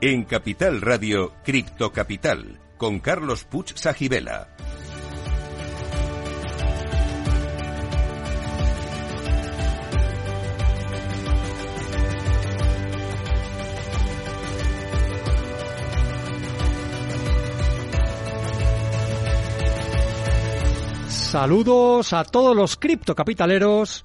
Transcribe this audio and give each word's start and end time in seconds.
En 0.00 0.22
Capital 0.22 0.80
Radio, 0.80 1.32
Cripto 1.42 1.90
Capital, 1.90 2.60
con 2.76 3.00
Carlos 3.00 3.42
Puch 3.42 3.74
Sajibela. 3.74 4.46
Saludos 21.08 22.12
a 22.12 22.22
todos 22.22 22.54
los 22.54 22.76
criptocapitaleros. 22.76 24.04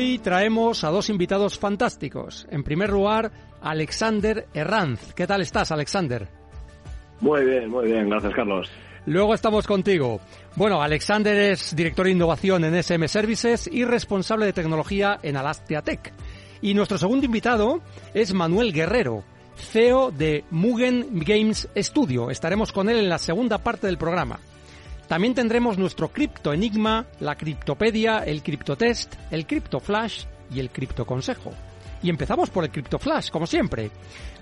Hoy 0.00 0.18
traemos 0.18 0.82
a 0.82 0.88
dos 0.88 1.10
invitados 1.10 1.58
fantásticos. 1.58 2.46
En 2.50 2.64
primer 2.64 2.88
lugar, 2.88 3.30
Alexander 3.60 4.46
Herranz. 4.54 5.12
¿Qué 5.12 5.26
tal 5.26 5.42
estás, 5.42 5.72
Alexander? 5.72 6.26
Muy 7.20 7.44
bien, 7.44 7.68
muy 7.68 7.84
bien. 7.84 8.08
Gracias, 8.08 8.32
Carlos. 8.34 8.70
Luego 9.04 9.34
estamos 9.34 9.66
contigo. 9.66 10.18
Bueno, 10.56 10.80
Alexander 10.80 11.36
es 11.36 11.76
director 11.76 12.06
de 12.06 12.12
innovación 12.12 12.64
en 12.64 12.76
SM 12.76 13.06
Services 13.08 13.68
y 13.70 13.84
responsable 13.84 14.46
de 14.46 14.54
tecnología 14.54 15.18
en 15.22 15.36
Alastia 15.36 15.82
Tech. 15.82 16.14
Y 16.62 16.72
nuestro 16.72 16.96
segundo 16.96 17.26
invitado 17.26 17.82
es 18.14 18.32
Manuel 18.32 18.72
Guerrero, 18.72 19.22
CEO 19.54 20.12
de 20.12 20.44
Mugen 20.50 21.08
Games 21.10 21.68
Studio. 21.76 22.30
Estaremos 22.30 22.72
con 22.72 22.88
él 22.88 22.96
en 22.96 23.10
la 23.10 23.18
segunda 23.18 23.58
parte 23.58 23.86
del 23.86 23.98
programa. 23.98 24.40
También 25.10 25.34
tendremos 25.34 25.76
nuestro 25.76 26.12
Cripto 26.12 26.52
Enigma, 26.52 27.04
la 27.18 27.34
Criptopedia, 27.34 28.20
el 28.20 28.44
Criptotest, 28.44 29.16
el 29.32 29.44
Criptoflash 29.44 30.26
y 30.54 30.60
el 30.60 30.70
Criptoconsejo. 30.70 31.50
Y 32.00 32.10
empezamos 32.10 32.48
por 32.48 32.62
el 32.62 32.70
Criptoflash, 32.70 33.30
como 33.30 33.48
siempre. 33.48 33.90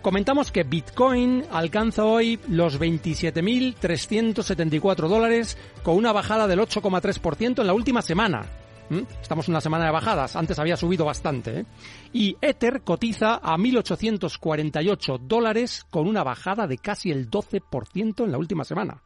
Comentamos 0.02 0.52
que 0.52 0.64
Bitcoin 0.64 1.42
alcanza 1.50 2.04
hoy 2.04 2.38
los 2.48 2.78
27.374 2.78 5.08
dólares 5.08 5.56
con 5.82 5.96
una 5.96 6.12
bajada 6.12 6.46
del 6.46 6.60
8,3% 6.60 7.62
en 7.62 7.66
la 7.66 7.72
última 7.72 8.02
semana. 8.02 8.44
¿Mm? 8.90 9.04
Estamos 9.22 9.48
en 9.48 9.54
una 9.54 9.62
semana 9.62 9.86
de 9.86 9.92
bajadas, 9.92 10.36
antes 10.36 10.58
había 10.58 10.76
subido 10.76 11.06
bastante. 11.06 11.60
¿eh? 11.60 11.64
Y 12.12 12.36
Ether 12.42 12.82
cotiza 12.82 13.36
a 13.36 13.56
1.848 13.56 15.18
dólares 15.18 15.86
con 15.88 16.06
una 16.06 16.22
bajada 16.22 16.66
de 16.66 16.76
casi 16.76 17.10
el 17.10 17.30
12% 17.30 18.24
en 18.24 18.32
la 18.32 18.36
última 18.36 18.64
semana. 18.64 19.00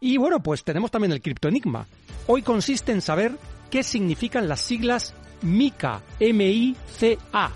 Y 0.00 0.16
bueno, 0.16 0.42
pues 0.42 0.64
tenemos 0.64 0.90
también 0.90 1.12
el 1.12 1.20
criptoenigma. 1.20 1.86
Hoy 2.26 2.42
consiste 2.42 2.92
en 2.92 3.02
saber 3.02 3.32
qué 3.70 3.82
significan 3.82 4.48
las 4.48 4.60
siglas 4.60 5.14
MICA, 5.42 6.00
M-I-C-A. 6.18 7.50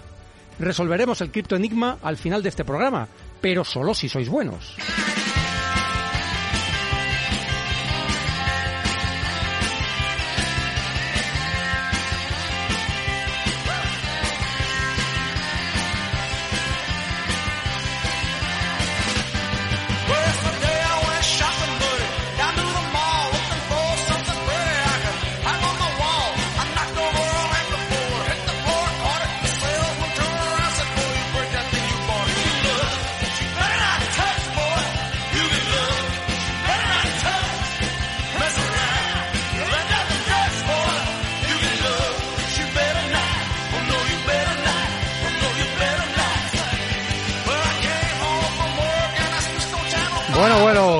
Resolveremos 0.59 1.21
el 1.23 1.31
criptoenigma 1.31 1.99
al 2.03 2.17
final 2.17 2.43
de 2.43 2.51
este 2.51 2.65
programa, 2.65 3.09
pero 3.41 3.65
solo 3.65 3.95
si 3.95 4.09
sois 4.09 4.29
buenos. 4.29 4.77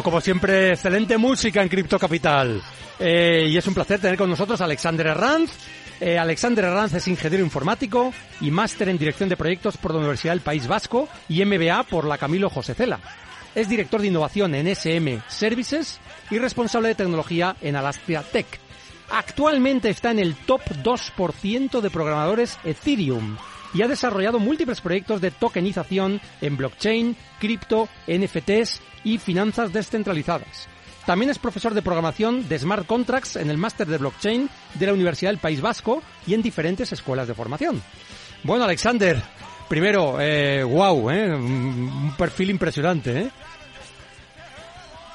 Como 0.03 0.21
siempre, 0.21 0.71
excelente 0.71 1.17
música 1.17 1.63
en 1.63 1.69
Cripto 1.69 1.99
Capital. 1.99 2.61
Eh, 2.99 3.47
y 3.49 3.57
es 3.57 3.67
un 3.69 3.75
placer 3.75 4.01
tener 4.01 4.17
con 4.17 4.29
nosotros 4.29 4.61
a 4.61 4.65
Alexander 4.65 5.07
Herranz. 5.07 5.53
Eh, 6.01 6.19
Alexander 6.19 6.65
Herranz 6.65 6.95
es 6.95 7.07
ingeniero 7.07 7.45
informático 7.45 8.13
y 8.41 8.51
máster 8.51 8.89
en 8.89 8.99
dirección 8.99 9.29
de 9.29 9.37
proyectos 9.37 9.77
por 9.77 9.93
la 9.93 9.99
Universidad 9.99 10.33
del 10.33 10.41
País 10.41 10.67
Vasco 10.67 11.09
y 11.29 11.45
MBA 11.45 11.85
por 11.85 12.07
la 12.07 12.19
Camilo 12.19 12.51
José 12.51 12.75
Cela. 12.75 12.99
Es 13.55 13.69
director 13.69 14.01
de 14.01 14.09
innovación 14.09 14.57
en 14.57 14.67
SM 14.67 15.21
Services 15.29 16.01
y 16.29 16.39
responsable 16.39 16.89
de 16.89 16.97
tecnología 16.97 17.55
en 17.61 17.77
Alastria 17.77 18.23
Tech. 18.23 18.47
Actualmente 19.11 19.91
está 19.91 20.11
en 20.11 20.19
el 20.19 20.35
top 20.35 20.63
2% 20.83 21.81
de 21.81 21.91
programadores 21.91 22.59
Ethereum 22.65 23.37
y 23.75 23.83
ha 23.83 23.89
desarrollado 23.89 24.39
múltiples 24.39 24.81
proyectos 24.81 25.21
de 25.21 25.31
tokenización 25.31 26.21
en 26.41 26.57
blockchain, 26.57 27.17
cripto, 27.41 27.89
NFTs 28.07 28.81
y 29.05 29.19
finanzas 29.19 29.73
descentralizadas. 29.73 30.69
También 31.05 31.31
es 31.31 31.39
profesor 31.39 31.75
de 31.75 31.83
programación 31.83 32.49
de 32.49 32.59
Smart 32.59 32.87
Contracts 32.87 33.37
en 33.37 33.51
el 33.51 33.59
máster 33.59 33.87
de 33.87 33.99
blockchain 33.99 34.49
de 34.75 34.87
la 34.87 34.95
Universidad 34.95 35.31
del 35.31 35.39
País 35.39 35.61
Vasco 35.61 36.03
y 36.27 36.33
en 36.33 36.41
diferentes 36.41 36.93
escuelas 36.93 37.29
de 37.29 37.35
formación. 37.35 37.83
Bueno, 38.43 38.65
Alexander, 38.65 39.21
primero, 39.69 40.19
eh, 40.19 40.63
wow, 40.63 41.11
eh, 41.11 41.35
un 41.35 42.15
perfil 42.17 42.51
impresionante, 42.51 43.21
¿eh? 43.21 43.31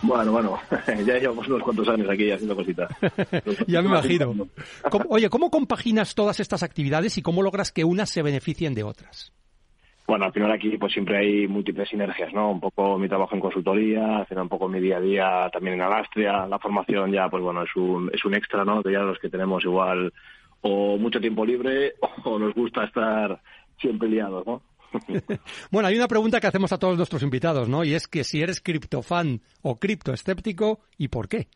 Bueno, 0.02 0.32
bueno, 0.32 0.58
ya 1.06 1.18
llevamos 1.20 1.48
unos 1.48 1.62
cuantos 1.64 1.88
años 1.90 2.10
aquí 2.10 2.32
haciendo 2.32 2.56
cositas. 2.56 2.90
ya 3.68 3.82
me 3.82 3.90
imagino. 3.90 4.34
¿Cómo- 4.90 5.06
Oye, 5.10 5.30
¿cómo 5.30 5.52
compaginas 5.52 6.16
todas 6.16 6.40
estas 6.40 6.64
actividades 6.64 7.18
y 7.18 7.22
cómo 7.22 7.42
logras 7.44 7.72
que 7.72 7.84
unas 7.84 8.10
se 8.10 8.22
beneficien 8.22 8.74
de 8.74 8.84
otras? 8.84 9.34
Bueno, 10.08 10.26
al 10.26 10.34
final 10.34 10.52
aquí 10.52 10.76
pues 10.78 10.92
siempre 10.94 11.18
hay 11.18 11.48
múltiples 11.48 11.88
sinergias, 11.90 12.34
¿no? 12.34 12.50
Un 12.50 12.60
poco 12.60 12.98
mi 12.98 13.08
trabajo 13.08 13.36
en 13.36 13.42
consultoría, 13.42 14.20
hacer 14.22 14.40
un 14.40 14.50
poco 14.50 14.68
mi 14.68 14.80
día 14.80 14.98
a 14.98 15.02
día 15.02 15.50
también 15.54 15.76
en 15.76 15.82
Alastria, 15.82 16.48
la 16.48 16.58
formación 16.58 17.12
ya 17.12 17.30
pues 17.30 17.44
bueno, 17.44 17.62
es 17.62 17.76
un, 17.76 18.10
es 18.12 18.26
un 18.26 18.34
extra, 18.34 18.66
¿no? 18.66 18.81
Que 18.81 18.92
ya 18.94 19.00
los 19.02 19.20
que 19.20 19.30
tenemos 19.30 19.63
igual 19.66 20.12
o 20.62 20.98
mucho 20.98 21.19
tiempo 21.22 21.46
libre 21.46 21.94
o 22.24 22.40
nos 22.40 22.56
gusta 22.56 22.86
estar 22.86 23.40
siempre 23.80 24.10
liados, 24.10 24.48
¿no? 24.48 24.63
Bueno, 25.71 25.88
hay 25.88 25.95
una 25.95 26.07
pregunta 26.07 26.39
que 26.39 26.47
hacemos 26.47 26.71
a 26.71 26.80
todos 26.80 26.97
nuestros 26.97 27.24
invitados, 27.24 27.69
¿no? 27.69 27.83
Y 27.83 27.94
es 27.94 28.07
que 28.07 28.24
si 28.24 28.41
eres 28.41 28.62
criptofan 28.62 29.41
o 29.62 29.80
criptoescéptico, 29.80 30.81
¿y 30.97 31.09
por 31.09 31.27
qué? 31.27 31.47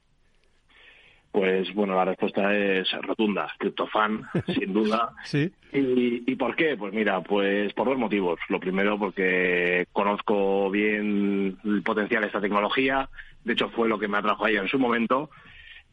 Pues 1.31 1.73
bueno, 1.73 1.95
la 1.95 2.05
respuesta 2.05 2.55
es 2.55 2.91
rotunda, 3.01 3.51
criptofan, 3.57 4.21
sin 4.53 4.71
duda. 4.71 5.13
Sí. 5.23 5.51
¿Y, 5.71 6.31
¿Y 6.31 6.35
por 6.35 6.55
qué? 6.55 6.77
Pues 6.77 6.93
mira, 6.93 7.21
pues 7.21 7.73
por 7.73 7.87
dos 7.87 7.97
motivos. 7.97 8.39
Lo 8.49 8.59
primero, 8.59 8.99
porque 8.99 9.87
conozco 9.91 10.69
bien 10.69 11.57
el 11.63 11.81
potencial 11.81 12.21
de 12.21 12.27
esta 12.27 12.39
tecnología. 12.39 13.09
De 13.43 13.53
hecho, 13.53 13.69
fue 13.69 13.89
lo 13.89 13.97
que 13.97 14.07
me 14.07 14.19
atrajo 14.19 14.45
a 14.45 14.51
ella 14.51 14.61
en 14.61 14.67
su 14.67 14.77
momento. 14.77 15.31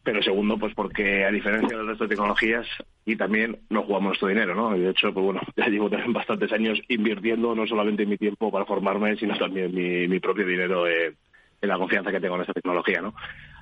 Pero 0.02 0.22
segundo, 0.22 0.58
pues 0.58 0.74
porque 0.74 1.24
a 1.24 1.30
diferencia 1.30 1.76
del 1.76 1.86
resto 1.86 2.04
de 2.04 2.10
tecnologías, 2.10 2.66
y 3.04 3.16
también 3.16 3.58
no 3.68 3.82
jugamos 3.82 4.08
nuestro 4.08 4.28
dinero, 4.28 4.54
¿no? 4.54 4.74
Y 4.76 4.80
de 4.80 4.90
hecho, 4.90 5.12
pues 5.12 5.24
bueno, 5.24 5.40
ya 5.56 5.68
llevo 5.68 5.90
también 5.90 6.12
bastantes 6.12 6.52
años 6.52 6.80
invirtiendo 6.88 7.54
no 7.54 7.66
solamente 7.66 8.06
mi 8.06 8.16
tiempo 8.16 8.50
para 8.50 8.64
formarme, 8.64 9.16
sino 9.16 9.36
también 9.36 9.74
mi, 9.74 10.08
mi 10.08 10.18
propio 10.20 10.46
dinero 10.46 10.86
en, 10.86 11.16
en 11.60 11.68
la 11.68 11.78
confianza 11.78 12.10
que 12.10 12.20
tengo 12.20 12.36
en 12.36 12.42
esta 12.42 12.54
tecnología, 12.54 13.02
¿no? 13.02 13.14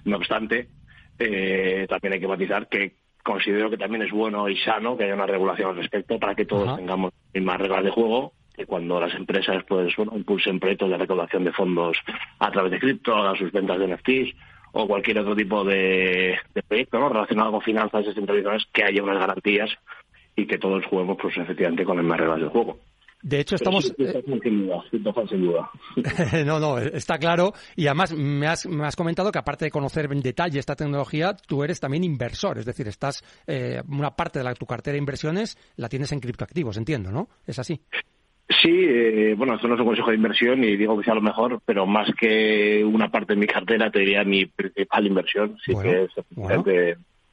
No 0.05 0.17
obstante, 0.17 0.69
eh, 1.19 1.87
también 1.89 2.15
hay 2.15 2.21
que 2.21 2.29
matizar 2.29 2.69
que 2.69 2.95
considero 3.25 3.69
que 3.69 3.77
también 3.77 4.03
es 4.03 4.13
bueno 4.13 4.49
y 4.49 4.57
sano 4.59 4.97
que 4.97 5.05
haya 5.05 5.15
una 5.15 5.27
regulación 5.27 5.71
al 5.71 5.77
respecto 5.77 6.19
para 6.19 6.35
que 6.35 6.47
todos 6.47 6.69
Ajá. 6.69 6.77
tengamos 6.77 7.13
las 7.13 7.35
mismas 7.35 7.61
reglas 7.61 7.85
de 7.85 7.91
juego 7.91 8.33
que 8.55 8.67
cuando 8.67 9.01
las 9.01 9.15
empresas 9.15 9.63
pues 9.69 9.95
bueno, 9.97 10.13
impulsen 10.17 10.59
proyectos 10.59 10.91
de 10.91 10.99
recaudación 10.99 11.45
de 11.45 11.53
fondos 11.53 11.97
a 12.39 12.51
través 12.51 12.73
de 12.73 12.81
cripto, 12.81 13.15
hagan 13.15 13.37
sus 13.37 13.53
ventas 13.53 13.79
de 13.79 13.87
NFTs 13.89 14.35
o 14.81 14.87
cualquier 14.87 15.19
otro 15.19 15.35
tipo 15.35 15.65
de, 15.65 16.37
proyecto 16.69 17.01
¿no? 17.01 17.09
relacionado 17.09 17.51
con 17.51 17.63
finanzas 17.63 18.07
descentralizadas, 18.07 18.65
que 18.73 18.85
haya 18.85 19.03
unas 19.03 19.19
garantías 19.19 19.71
y 20.37 20.47
que 20.47 20.57
todos 20.57 20.87
juguemos 20.87 21.19
pues 21.21 21.37
efectivamente 21.37 21.85
con 21.85 21.97
las 21.97 22.05
mismas 22.05 22.21
reglas 22.21 22.41
del 22.41 22.49
juego. 22.51 22.79
De 23.21 23.41
hecho, 23.41 23.57
estamos. 23.57 23.93
no, 26.47 26.61
no, 26.61 26.79
está 26.79 27.19
claro. 27.19 27.53
Y 27.75 27.89
además 27.89 28.13
me 28.13 28.47
has, 28.47 28.65
me 28.67 28.87
has 28.87 28.95
comentado 28.95 29.33
que 29.33 29.41
aparte 29.41 29.65
de 29.65 29.73
conocer 29.73 30.07
en 30.13 30.23
detalle 30.23 30.61
esta 30.61 30.77
tecnología, 30.77 31.35
tú 31.35 31.65
eres 31.65 31.81
también 31.81 32.05
inversor. 32.05 32.59
Es 32.59 32.65
decir, 32.65 32.87
estás 32.87 33.25
eh, 33.49 33.83
una 33.89 34.13
parte 34.13 34.39
de 34.39 34.45
la, 34.45 34.55
tu 34.55 34.67
cartera 34.67 34.93
de 34.93 34.99
inversiones 34.99 35.59
la 35.75 35.89
tienes 35.89 36.13
en 36.13 36.21
criptoactivos, 36.21 36.77
entiendo, 36.77 37.11
¿no? 37.11 37.29
¿Es 37.45 37.59
así? 37.59 37.81
Sí, 38.51 38.71
eh, 38.73 39.35
bueno, 39.37 39.57
esto 39.57 39.69
no 39.69 39.75
es 39.75 39.81
un 39.81 39.87
consejo 39.87 40.09
de 40.09 40.17
inversión 40.17 40.65
y 40.65 40.77
digo 40.77 40.97
que 40.97 41.05
sea 41.05 41.15
lo 41.15 41.21
mejor, 41.21 41.61
pero 41.67 41.87
más 41.87 42.09
que 42.19 42.83
una 42.83 43.11
parte 43.11 43.35
de 43.35 43.41
mi 43.41 43.47
cartera, 43.47 43.91
te 43.91 43.99
diría 43.99 44.25
mi 44.25 44.47
principal 44.47 45.07
inversión, 45.07 45.59
sí 45.65 45.75
que 45.83 46.05
es 46.05 46.11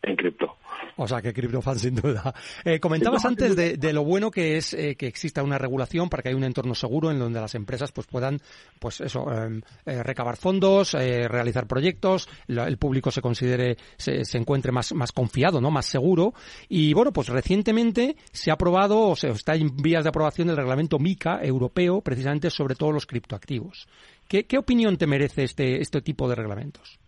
en 0.06 0.16
cripto. 0.16 0.57
O 0.98 1.07
sea, 1.07 1.22
que 1.22 1.34
criptofan 1.34 1.80
sin 1.80 1.96
duda. 1.96 2.34
Eh, 2.63 2.80
comentabas 2.80 3.25
antes 3.25 3.56
de, 3.56 3.94
lo 3.94 4.04
bueno 4.04 4.31
que 4.31 4.57
es 4.57 4.74
eh, 4.74 4.96
que 4.96 5.07
exista 5.07 5.44
una 5.44 5.57
regulación 5.57 6.10
para 6.10 6.24
que 6.24 6.30
haya 6.30 6.38
un 6.38 6.44
entorno 6.44 6.75
seguro 6.75 7.12
en 7.12 7.19
donde 7.19 7.40
las 7.40 7.56
empresas 7.56 7.92
pues 7.92 8.07
puedan, 8.07 8.40
pues 8.80 9.02
eso, 9.02 9.31
em, 9.31 9.62
eh, 9.86 10.04
recabar 10.04 10.38
fondos, 10.38 10.94
realizar 10.94 11.68
proyectos, 11.68 12.30
el 12.48 12.78
público 12.78 13.12
se 13.12 13.22
considere, 13.22 13.78
se, 13.98 14.25
se, 14.25 14.38
encuentre 14.38 14.72
más, 14.72 14.94
más 14.94 15.12
confiado, 15.12 15.62
¿no? 15.62 15.72
Más 15.72 15.86
seguro. 15.86 16.34
Y 16.69 16.94
bueno, 16.94 17.12
pues 17.12 17.30
recientemente 17.30 18.16
se 18.31 18.52
ha 18.52 18.56
aprobado 18.56 19.00
o 19.10 19.16
se 19.16 19.30
está 19.30 19.56
en 19.56 19.75
vías 19.78 20.04
de 20.04 20.10
aprobación 20.10 20.50
el 20.50 20.57
reglamento 20.57 21.00
MICA 21.00 21.40
europeo, 21.44 22.02
precisamente 22.02 22.50
sobre 22.50 22.75
todos 22.75 22.94
los 22.94 23.06
criptoactivos. 23.06 23.88
¿Qué, 24.28 24.46
qué 24.46 24.57
opinión 24.57 24.98
te 24.98 25.07
merece 25.07 25.44
este, 25.44 25.81
este 25.81 26.02
tipo 26.02 26.28
de 26.28 26.36
reglamentos? 26.36 27.00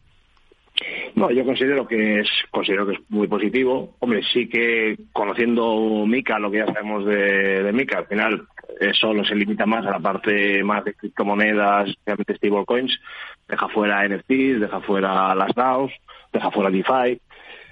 No, 1.15 1.31
yo 1.31 1.43
considero 1.45 1.87
que 1.87 2.19
es 2.19 2.29
considero 2.51 2.85
que 2.85 2.93
es 2.93 2.99
muy 3.09 3.27
positivo. 3.27 3.95
Hombre, 3.99 4.21
sí 4.31 4.47
que 4.47 4.97
conociendo 5.11 6.05
Mica, 6.05 6.37
lo 6.37 6.51
que 6.51 6.59
ya 6.59 6.67
sabemos 6.67 7.05
de, 7.05 7.63
de 7.63 7.73
Mica, 7.73 7.99
al 7.99 8.07
final 8.07 8.47
eso 8.79 9.07
solo 9.07 9.23
se 9.23 9.35
limita 9.35 9.65
más 9.65 9.85
a 9.85 9.91
la 9.91 9.99
parte 9.99 10.63
más 10.63 10.83
de 10.83 10.93
criptomonedas, 10.93 11.89
especialmente 11.89 12.35
stablecoins, 12.35 12.99
deja 13.47 13.67
fuera 13.69 14.07
NFTs, 14.07 14.59
deja 14.59 14.81
fuera 14.81 15.33
las 15.33 15.53
DAOs, 15.55 15.91
deja 16.31 16.51
fuera 16.51 16.69
DeFi. 16.69 17.19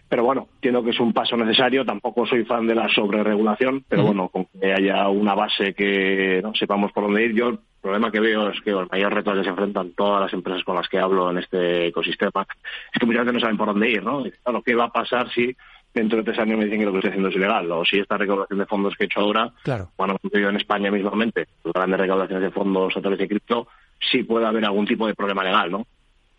Pero 0.08 0.24
bueno, 0.24 0.48
entiendo 0.56 0.84
que 0.84 0.92
es 0.92 1.00
un 1.00 1.14
paso 1.14 1.36
necesario. 1.36 1.84
Tampoco 1.84 2.26
soy 2.26 2.46
fan 2.46 2.68
de 2.68 2.76
la 2.76 2.88
sobreregulación, 2.90 3.84
pero 3.88 4.04
bueno, 4.04 4.30
con 4.30 4.46
que 4.46 4.72
haya 4.72 5.08
una 5.10 5.34
base 5.34 5.74
que 5.74 6.42
no 6.44 6.54
sepamos 6.54 6.92
por 6.92 7.06
dónde 7.06 7.26
ir. 7.26 7.34
Yo 7.34 7.58
problema 7.86 8.12
que 8.12 8.20
veo 8.20 8.50
es 8.50 8.60
que 8.62 8.72
el 8.72 8.88
mayor 8.92 9.14
reto 9.14 9.30
al 9.30 9.38
que 9.38 9.44
se 9.44 9.52
enfrentan 9.52 9.92
todas 9.92 10.20
las 10.20 10.34
empresas 10.34 10.64
con 10.64 10.76
las 10.76 10.90
que 10.90 10.98
hablo 10.98 11.30
en 11.30 11.38
este 11.38 11.86
ecosistema 11.88 12.48
es 12.92 13.00
que 13.00 13.06
muchas 13.06 13.22
veces 13.22 13.34
no 13.36 13.40
saben 13.40 13.58
por 13.58 13.68
dónde 13.68 13.92
ir, 13.92 14.04
¿no? 14.04 14.24
claro, 14.44 14.64
¿qué 14.64 14.74
va 14.74 14.86
a 14.86 14.92
pasar 14.92 15.30
si 15.30 15.56
dentro 15.94 16.18
de 16.18 16.24
tres 16.24 16.40
años 16.40 16.58
me 16.58 16.66
dicen 16.66 16.80
que 16.80 16.86
lo 16.86 16.92
que 16.92 16.98
estoy 16.98 17.10
haciendo 17.12 17.30
es 17.30 17.36
ilegal? 17.36 17.72
O 17.72 17.86
si 17.86 18.00
esta 18.00 18.18
recaudación 18.18 18.58
de 18.58 18.66
fondos 18.66 18.96
que 18.96 19.04
he 19.04 19.06
hecho 19.06 19.20
ahora, 19.20 19.52
claro. 19.62 19.92
bueno, 19.96 20.16
ocurrido 20.16 20.50
en 20.50 20.56
España 20.56 20.90
mismamente, 20.90 21.46
grandes 21.64 22.00
recaudaciones 22.00 22.44
de 22.44 22.50
fondos 22.50 22.98
a 22.98 23.02
través 23.02 23.20
de 23.20 23.28
cripto, 23.28 23.68
sí 24.00 24.24
puede 24.24 24.48
haber 24.48 24.66
algún 24.66 24.88
tipo 24.88 25.06
de 25.06 25.14
problema 25.14 25.44
legal, 25.44 25.70
¿no? 25.70 25.86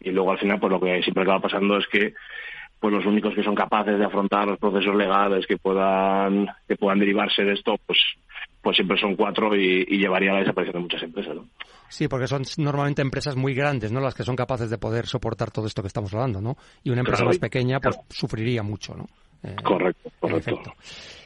Y 0.00 0.10
luego 0.10 0.32
al 0.32 0.38
final, 0.38 0.58
pues 0.58 0.72
lo 0.72 0.80
que 0.80 1.00
siempre 1.02 1.22
acaba 1.22 1.38
pasando 1.38 1.78
es 1.78 1.86
que 1.86 2.12
pues 2.80 2.92
los 2.92 3.06
únicos 3.06 3.34
que 3.34 3.44
son 3.44 3.54
capaces 3.54 3.96
de 3.98 4.04
afrontar 4.04 4.48
los 4.48 4.58
procesos 4.58 4.96
legales 4.96 5.46
que 5.46 5.56
puedan 5.56 6.48
que 6.66 6.76
puedan 6.76 6.98
derivarse 6.98 7.44
de 7.44 7.52
esto, 7.52 7.76
pues 7.86 7.98
pues 8.66 8.78
siempre 8.78 8.98
son 8.98 9.14
cuatro 9.14 9.54
y, 9.54 9.84
llevaría 9.96 10.32
a 10.32 10.34
la 10.34 10.40
desaparición 10.40 10.78
de 10.78 10.80
muchas 10.80 11.00
empresas, 11.00 11.36
¿no? 11.36 11.46
Sí, 11.88 12.08
porque 12.08 12.26
son 12.26 12.42
normalmente 12.56 13.00
empresas 13.00 13.36
muy 13.36 13.54
grandes, 13.54 13.92
¿no? 13.92 14.00
Las 14.00 14.12
que 14.12 14.24
son 14.24 14.34
capaces 14.34 14.68
de 14.68 14.76
poder 14.76 15.06
soportar 15.06 15.52
todo 15.52 15.68
esto 15.68 15.82
que 15.82 15.86
estamos 15.86 16.12
hablando, 16.12 16.40
¿no? 16.40 16.56
Y 16.82 16.90
una 16.90 17.02
empresa 17.02 17.24
más 17.24 17.38
pequeña, 17.38 17.78
pues 17.78 17.96
sufriría 18.10 18.64
mucho, 18.64 18.96
¿no? 18.96 19.06
Eh, 19.44 19.54
correcto, 19.62 20.10
correcto. 20.18 20.74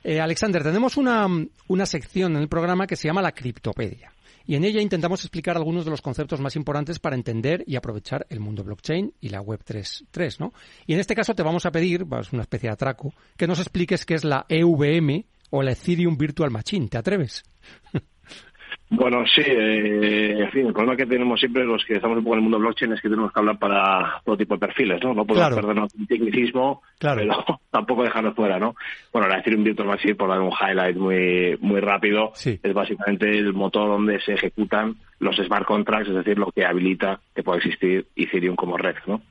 Eh, 0.04 0.20
Alexander, 0.20 0.62
tenemos 0.62 0.98
una, 0.98 1.26
una 1.68 1.86
sección 1.86 2.36
en 2.36 2.42
el 2.42 2.48
programa 2.50 2.86
que 2.86 2.96
se 2.96 3.08
llama 3.08 3.22
la 3.22 3.32
criptopedia. 3.32 4.12
Y 4.44 4.56
en 4.56 4.64
ella 4.64 4.82
intentamos 4.82 5.22
explicar 5.24 5.56
algunos 5.56 5.86
de 5.86 5.92
los 5.92 6.02
conceptos 6.02 6.42
más 6.42 6.56
importantes 6.56 6.98
para 6.98 7.16
entender 7.16 7.64
y 7.66 7.76
aprovechar 7.76 8.26
el 8.28 8.40
mundo 8.40 8.62
blockchain 8.62 9.14
y 9.18 9.30
la 9.30 9.40
web 9.40 9.60
3.3, 9.66 10.40
¿no? 10.40 10.52
Y 10.86 10.92
en 10.92 11.00
este 11.00 11.14
caso 11.14 11.34
te 11.34 11.42
vamos 11.42 11.64
a 11.64 11.72
pedir, 11.72 12.04
es 12.20 12.32
una 12.34 12.42
especie 12.42 12.68
de 12.68 12.74
atraco, 12.74 13.14
que 13.38 13.46
nos 13.46 13.60
expliques 13.60 14.04
qué 14.04 14.12
es 14.12 14.24
la 14.24 14.44
EVM 14.46 15.24
o 15.50 15.62
la 15.62 15.72
Ethereum 15.72 16.16
Virtual 16.16 16.50
Machine. 16.50 16.88
¿Te 16.88 16.98
atreves? 16.98 17.44
Bueno, 18.92 19.24
sí, 19.24 19.42
eh, 19.46 20.34
en 20.36 20.50
fin, 20.50 20.66
el 20.66 20.72
problema 20.72 20.96
que 20.96 21.06
tenemos 21.06 21.38
siempre 21.38 21.64
los 21.64 21.84
que 21.84 21.94
estamos 21.94 22.18
un 22.18 22.24
poco 22.24 22.34
en 22.34 22.38
el 22.38 22.42
mundo 22.42 22.58
blockchain 22.58 22.92
es 22.92 23.00
que 23.00 23.08
tenemos 23.08 23.32
que 23.32 23.38
hablar 23.38 23.56
para 23.56 24.20
todo 24.24 24.36
tipo 24.36 24.54
de 24.54 24.66
perfiles, 24.66 25.00
¿no? 25.02 25.14
No 25.14 25.24
podemos 25.24 25.54
perdernos 25.54 25.94
en 25.94 26.06
tecnicismo, 26.08 26.82
pero 26.98 27.44
tampoco 27.70 28.02
dejarnos 28.02 28.34
fuera, 28.34 28.58
¿no? 28.58 28.74
Bueno, 29.12 29.28
la 29.28 29.38
Ethereum 29.38 29.62
Virtual 29.62 29.86
Machine, 29.86 30.16
por 30.16 30.28
dar 30.28 30.40
un 30.40 30.50
highlight 30.50 30.96
muy, 30.96 31.56
muy 31.60 31.80
rápido, 31.80 32.32
es 32.44 32.74
básicamente 32.74 33.30
el 33.30 33.52
motor 33.52 33.88
donde 33.88 34.20
se 34.22 34.32
ejecutan 34.32 34.96
los 35.20 35.36
smart 35.36 35.66
contracts, 35.66 36.08
es 36.08 36.16
decir, 36.16 36.36
lo 36.36 36.50
que 36.50 36.64
habilita 36.64 37.20
que 37.32 37.44
pueda 37.44 37.58
existir 37.58 38.08
Ethereum 38.16 38.56
como 38.56 38.76
red, 38.76 38.96
¿no? 39.06 39.22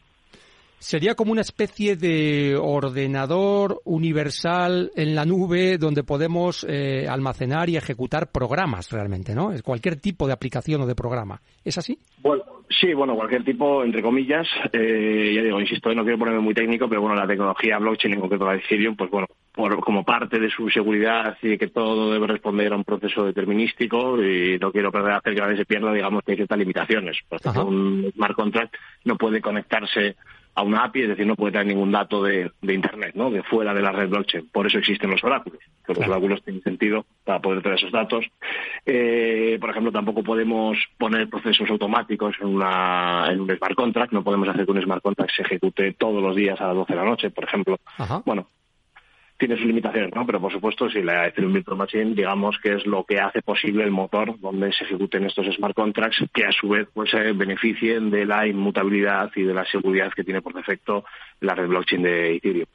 Sería 0.79 1.15
como 1.15 1.33
una 1.33 1.41
especie 1.41 1.97
de 1.97 2.55
ordenador 2.55 3.81
universal 3.83 4.91
en 4.95 5.13
la 5.13 5.25
nube 5.25 5.77
donde 5.77 6.03
podemos 6.03 6.65
eh, 6.67 7.05
almacenar 7.07 7.69
y 7.69 7.75
ejecutar 7.75 8.31
programas 8.31 8.89
realmente, 8.89 9.35
¿no? 9.35 9.51
Cualquier 9.61 9.97
tipo 9.97 10.25
de 10.25 10.33
aplicación 10.33 10.81
o 10.81 10.87
de 10.87 10.95
programa. 10.95 11.41
¿Es 11.65 11.77
así? 11.77 11.99
Bueno, 12.21 12.58
sí, 12.69 12.93
bueno, 12.93 13.15
cualquier 13.15 13.43
tipo, 13.43 13.83
entre 13.83 14.01
comillas. 14.01 14.47
Eh, 14.71 15.33
ya 15.35 15.41
digo, 15.41 15.59
insisto, 15.59 15.93
no 15.93 16.03
quiero 16.03 16.19
ponerme 16.19 16.39
muy 16.39 16.53
técnico, 16.53 16.87
pero 16.87 17.01
bueno, 17.01 17.15
la 17.15 17.27
tecnología 17.27 17.77
blockchain, 17.77 18.13
en 18.13 18.19
concreto 18.21 18.45
la 18.45 18.55
Ethereum, 18.55 18.95
pues 18.95 19.09
bueno, 19.09 19.27
por, 19.53 19.79
como 19.79 20.03
parte 20.03 20.39
de 20.39 20.49
su 20.49 20.69
seguridad 20.69 21.37
y 21.41 21.57
que 21.57 21.67
todo 21.67 22.11
debe 22.11 22.27
responder 22.27 22.71
a 22.71 22.77
un 22.77 22.83
proceso 22.83 23.25
determinístico 23.25 24.21
y 24.23 24.57
no 24.59 24.71
quiero 24.71 24.91
perder 24.91 25.13
hacer 25.13 25.35
que 25.35 25.41
nadie 25.41 25.57
se 25.57 25.65
pierda, 25.65 25.93
digamos 25.93 26.23
que 26.23 26.33
hay 26.33 26.37
ciertas 26.37 26.57
limitaciones. 26.57 27.17
Por 27.27 27.39
ejemplo, 27.39 27.65
un 27.65 28.11
smart 28.15 28.35
contract 28.35 28.75
no 29.05 29.17
puede 29.17 29.41
conectarse 29.41 30.15
a 30.59 30.63
una 30.63 30.83
API, 30.83 31.03
es 31.03 31.09
decir, 31.09 31.25
no 31.25 31.35
puede 31.35 31.53
traer 31.53 31.67
ningún 31.67 31.91
dato 31.91 32.21
de, 32.23 32.51
Internet, 32.61 33.13
¿no? 33.15 33.31
De 33.31 33.43
fuera 33.43 33.73
de 33.73 33.81
la 33.81 33.91
red 33.91 34.09
blockchain. 34.09 34.49
Por 34.49 34.67
eso 34.67 34.77
existen 34.77 35.09
los 35.09 35.23
oráculos, 35.23 35.59
que 35.85 35.93
los 35.93 36.07
oráculos 36.07 36.43
tienen 36.43 36.61
sentido 36.63 37.05
para 37.23 37.39
poder 37.39 37.61
traer 37.61 37.77
esos 37.77 37.91
datos. 37.91 38.25
Eh, 38.85 39.57
por 39.59 39.69
ejemplo, 39.69 39.91
tampoco 39.91 40.21
podemos 40.21 40.77
poner 40.97 41.29
procesos 41.29 41.69
automáticos 41.69 42.35
en, 42.41 42.58
una, 42.59 43.27
en 43.31 43.41
un 43.41 43.55
smart 43.57 43.75
contract, 43.75 44.11
no 44.13 44.23
podemos 44.23 44.47
hacer 44.49 44.65
que 44.65 44.71
un 44.71 44.81
smart 44.81 45.01
contract 45.01 45.31
se 45.35 45.41
ejecute 45.43 45.93
todos 45.93 46.21
los 46.21 46.35
días 46.35 46.59
a 46.61 46.67
las 46.67 46.75
12 46.75 46.93
de 46.93 46.99
la 46.99 47.05
noche, 47.05 47.29
por 47.29 47.43
ejemplo. 47.45 47.77
Bueno, 48.25 48.47
tiene 49.37 49.55
sus 49.55 49.65
limitaciones, 49.65 50.13
¿no? 50.13 50.25
Pero 50.25 50.41
por 50.41 50.51
supuesto, 50.51 50.89
si 50.89 51.01
la 51.01 51.27
Ethereum 51.27 51.53
Virtual 51.53 51.77
Machine, 51.77 52.13
digamos 52.13 52.57
que 52.61 52.73
es 52.73 52.85
lo 52.85 53.05
que 53.05 53.19
hace 53.19 53.41
posible 53.41 53.85
el 53.85 53.91
motor 53.91 54.37
donde 54.39 54.73
se 54.73 54.83
ejecuten 54.83 55.23
estos 55.23 55.47
smart 55.55 55.73
contracts, 55.73 56.23
que 56.33 56.45
a 56.45 56.51
su 56.51 56.67
vez 56.69 56.87
pues 56.93 57.09
se 57.09 57.31
beneficien 57.31 58.11
de 58.11 58.25
la 58.25 58.45
inmutabilidad 58.45 59.31
y 59.35 59.43
de 59.43 59.53
la 59.53 59.65
seguridad 59.65 60.11
que 60.13 60.25
tiene 60.25 60.41
por 60.41 60.53
defecto 60.53 61.05
la 61.39 61.55
red 61.55 61.67
blockchain 61.67 62.03
de 62.03 62.35
Ethereum. 62.35 62.67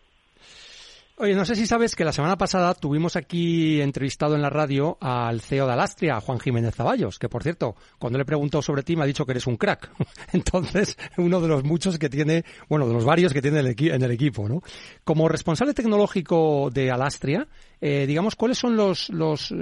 Oye, 1.16 1.36
no 1.36 1.44
sé 1.44 1.54
si 1.54 1.64
sabes 1.64 1.94
que 1.94 2.04
la 2.04 2.10
semana 2.10 2.36
pasada 2.36 2.74
tuvimos 2.74 3.14
aquí 3.14 3.80
entrevistado 3.80 4.34
en 4.34 4.42
la 4.42 4.50
radio 4.50 4.98
al 5.00 5.40
CEO 5.40 5.68
de 5.68 5.72
Alastria, 5.72 6.18
Juan 6.18 6.40
Jiménez 6.40 6.74
Zaballos, 6.74 7.20
que 7.20 7.28
por 7.28 7.44
cierto, 7.44 7.76
cuando 8.00 8.18
le 8.18 8.22
he 8.22 8.26
preguntado 8.26 8.62
sobre 8.62 8.82
ti 8.82 8.96
me 8.96 9.04
ha 9.04 9.06
dicho 9.06 9.24
que 9.24 9.30
eres 9.30 9.46
un 9.46 9.56
crack. 9.56 9.92
Entonces, 10.32 10.98
uno 11.16 11.40
de 11.40 11.46
los 11.46 11.62
muchos 11.62 12.00
que 12.00 12.08
tiene, 12.08 12.44
bueno, 12.68 12.88
de 12.88 12.94
los 12.94 13.04
varios 13.04 13.32
que 13.32 13.40
tiene 13.40 13.60
en 13.60 14.02
el 14.02 14.10
equipo, 14.10 14.48
¿no? 14.48 14.60
Como 15.04 15.28
responsable 15.28 15.72
tecnológico 15.72 16.68
de 16.72 16.90
Alastria, 16.90 17.46
eh, 17.80 18.06
digamos, 18.08 18.34
¿cuáles 18.34 18.58
son 18.58 18.76
los, 18.76 19.08
los, 19.10 19.54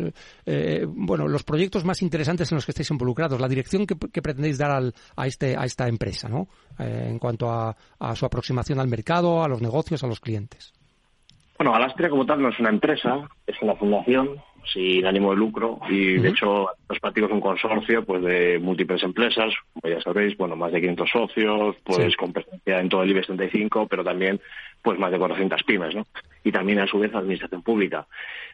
eh, 0.46 0.86
bueno, 0.88 1.28
los 1.28 1.44
proyectos 1.44 1.84
más 1.84 2.00
interesantes 2.00 2.50
en 2.50 2.56
los 2.56 2.64
que 2.64 2.70
estáis 2.70 2.90
involucrados? 2.90 3.38
La 3.38 3.48
dirección 3.48 3.86
que, 3.86 3.94
pretendéis 3.94 4.56
dar 4.56 4.70
al, 4.70 4.94
a, 5.16 5.26
este, 5.26 5.54
a 5.54 5.66
esta 5.66 5.86
empresa, 5.86 6.30
¿no? 6.30 6.48
Eh, 6.78 7.08
en 7.10 7.18
cuanto 7.18 7.50
a 7.50 7.76
su 8.16 8.24
aproximación 8.24 8.80
al 8.80 8.88
mercado, 8.88 9.44
a 9.44 9.48
los 9.48 9.60
negocios, 9.60 10.02
a 10.02 10.06
los 10.06 10.18
clientes. 10.18 10.72
Bueno, 11.62 11.76
Alastria 11.76 12.10
como 12.10 12.26
tal 12.26 12.42
no 12.42 12.48
es 12.48 12.58
una 12.58 12.70
empresa, 12.70 13.20
es 13.46 13.54
una 13.62 13.76
fundación 13.76 14.42
sin 14.64 15.06
ánimo 15.06 15.30
de 15.30 15.36
lucro 15.36 15.80
y 15.88 16.18
de 16.18 16.28
hecho 16.28 16.68
los 16.88 17.00
partidos 17.00 17.30
es 17.30 17.34
un 17.34 17.40
consorcio 17.40 18.04
pues 18.04 18.22
de 18.22 18.58
múltiples 18.58 19.02
empresas, 19.02 19.52
ya 19.82 20.00
sabéis, 20.00 20.36
bueno, 20.36 20.56
más 20.56 20.72
de 20.72 20.80
500 20.80 21.10
socios, 21.10 21.76
pues 21.84 22.16
con 22.16 22.32
presencia 22.32 22.80
en 22.80 22.88
todo 22.88 23.02
el 23.02 23.10
IBEX 23.10 23.26
35, 23.26 23.86
pero 23.88 24.04
también 24.04 24.40
pues 24.82 24.98
más 24.98 25.10
de 25.10 25.18
400 25.18 25.62
pymes, 25.62 25.94
¿no? 25.94 26.06
Y 26.44 26.50
también 26.50 26.80
a 26.80 26.86
su 26.86 26.98
vez 26.98 27.14
administración 27.14 27.62
pública. 27.62 28.06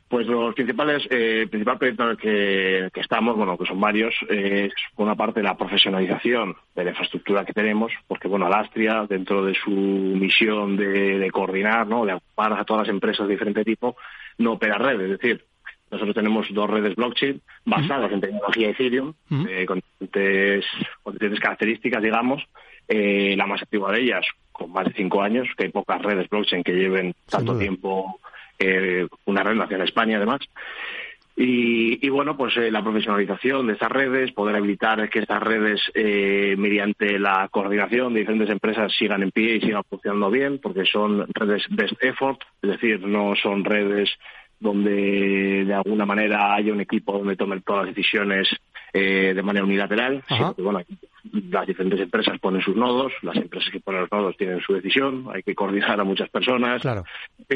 Pues 0.08 0.26
los 0.26 0.54
principales, 0.54 1.06
eh, 1.10 1.42
el 1.42 1.48
principal 1.48 1.78
proyecto 1.78 2.04
en 2.04 2.10
el 2.10 2.16
que, 2.16 3.00
estamos, 3.00 3.36
bueno, 3.36 3.58
que 3.58 3.66
son 3.66 3.80
varios, 3.80 4.14
es 4.28 4.72
por 4.94 5.04
una 5.04 5.14
parte 5.14 5.42
la 5.42 5.56
profesionalización 5.56 6.56
de 6.74 6.84
la 6.84 6.90
infraestructura 6.90 7.44
que 7.44 7.52
tenemos, 7.52 7.92
porque 8.06 8.28
bueno, 8.28 8.46
Alastria, 8.46 9.06
dentro 9.08 9.44
de 9.44 9.54
su 9.54 9.70
misión 9.70 10.76
de, 10.76 11.30
coordinar, 11.30 11.86
¿no? 11.86 12.06
De 12.06 12.14
ocupar 12.14 12.54
a 12.54 12.64
todas 12.64 12.86
las 12.86 12.94
empresas 12.94 13.26
de 13.26 13.34
diferente 13.34 13.64
tipo, 13.64 13.96
no 14.38 14.52
opera 14.52 14.78
red, 14.78 15.00
es 15.00 15.10
decir, 15.10 15.44
Nosotros 15.90 16.14
tenemos 16.14 16.46
dos 16.50 16.68
redes 16.68 16.94
blockchain 16.96 17.40
basadas 17.64 18.12
en 18.12 18.20
tecnología 18.20 18.70
Ethereum, 18.70 19.14
eh, 19.48 19.66
con, 19.66 19.82
diferentes, 20.00 21.40
características, 21.40 22.02
digamos. 22.02 22.42
Eh, 22.86 23.34
la 23.36 23.46
más 23.46 23.62
activa 23.62 23.92
de 23.92 24.00
ellas, 24.00 24.26
con 24.52 24.72
más 24.72 24.86
de 24.86 24.94
cinco 24.94 25.22
años, 25.22 25.48
que 25.56 25.64
hay 25.64 25.70
pocas 25.70 26.00
redes 26.02 26.28
blockchain 26.28 26.62
que 26.62 26.72
lleven 26.72 27.14
tanto 27.28 27.58
tiempo, 27.58 28.18
eh, 28.58 29.06
una 29.26 29.42
red 29.42 29.54
nacional 29.56 29.82
en 29.82 29.88
España, 29.88 30.16
además. 30.16 30.40
Y, 31.40 32.08
bueno, 32.08 32.36
pues 32.36 32.56
eh, 32.56 32.68
la 32.68 32.82
profesionalización 32.82 33.68
de 33.68 33.74
estas 33.74 33.92
redes, 33.92 34.32
poder 34.32 34.56
habilitar 34.56 35.08
que 35.08 35.20
estas 35.20 35.40
redes, 35.40 35.80
eh, 35.94 36.56
mediante 36.58 37.16
la 37.16 37.46
coordinación 37.48 38.12
de 38.12 38.20
diferentes 38.20 38.50
empresas, 38.50 38.92
sigan 38.98 39.22
en 39.22 39.30
pie 39.30 39.54
y 39.54 39.60
sigan 39.60 39.84
funcionando 39.88 40.32
bien, 40.32 40.58
porque 40.58 40.84
son 40.84 41.28
redes 41.28 41.62
best 41.70 41.94
effort, 42.02 42.40
es 42.60 42.70
decir, 42.70 43.06
no 43.06 43.36
son 43.36 43.64
redes 43.64 44.10
donde 44.60 45.64
de 45.64 45.74
alguna 45.74 46.06
manera 46.06 46.54
haya 46.54 46.72
un 46.72 46.80
equipo 46.80 47.18
donde 47.18 47.36
tomen 47.36 47.62
todas 47.62 47.86
las 47.86 47.94
decisiones 47.94 48.48
eh, 48.92 49.34
de 49.34 49.42
manera 49.42 49.64
unilateral. 49.64 50.22
bueno, 50.56 50.80
las 51.50 51.66
diferentes 51.66 52.00
empresas 52.00 52.38
ponen 52.38 52.62
sus 52.62 52.74
nodos, 52.74 53.12
las 53.22 53.36
empresas 53.36 53.70
que 53.70 53.80
ponen 53.80 54.02
los 54.02 54.12
nodos 54.12 54.36
tienen 54.36 54.60
su 54.60 54.72
decisión, 54.72 55.26
hay 55.32 55.42
que 55.42 55.54
coordinar 55.54 56.00
a 56.00 56.04
muchas 56.04 56.28
personas. 56.30 56.80
Claro. 56.80 57.04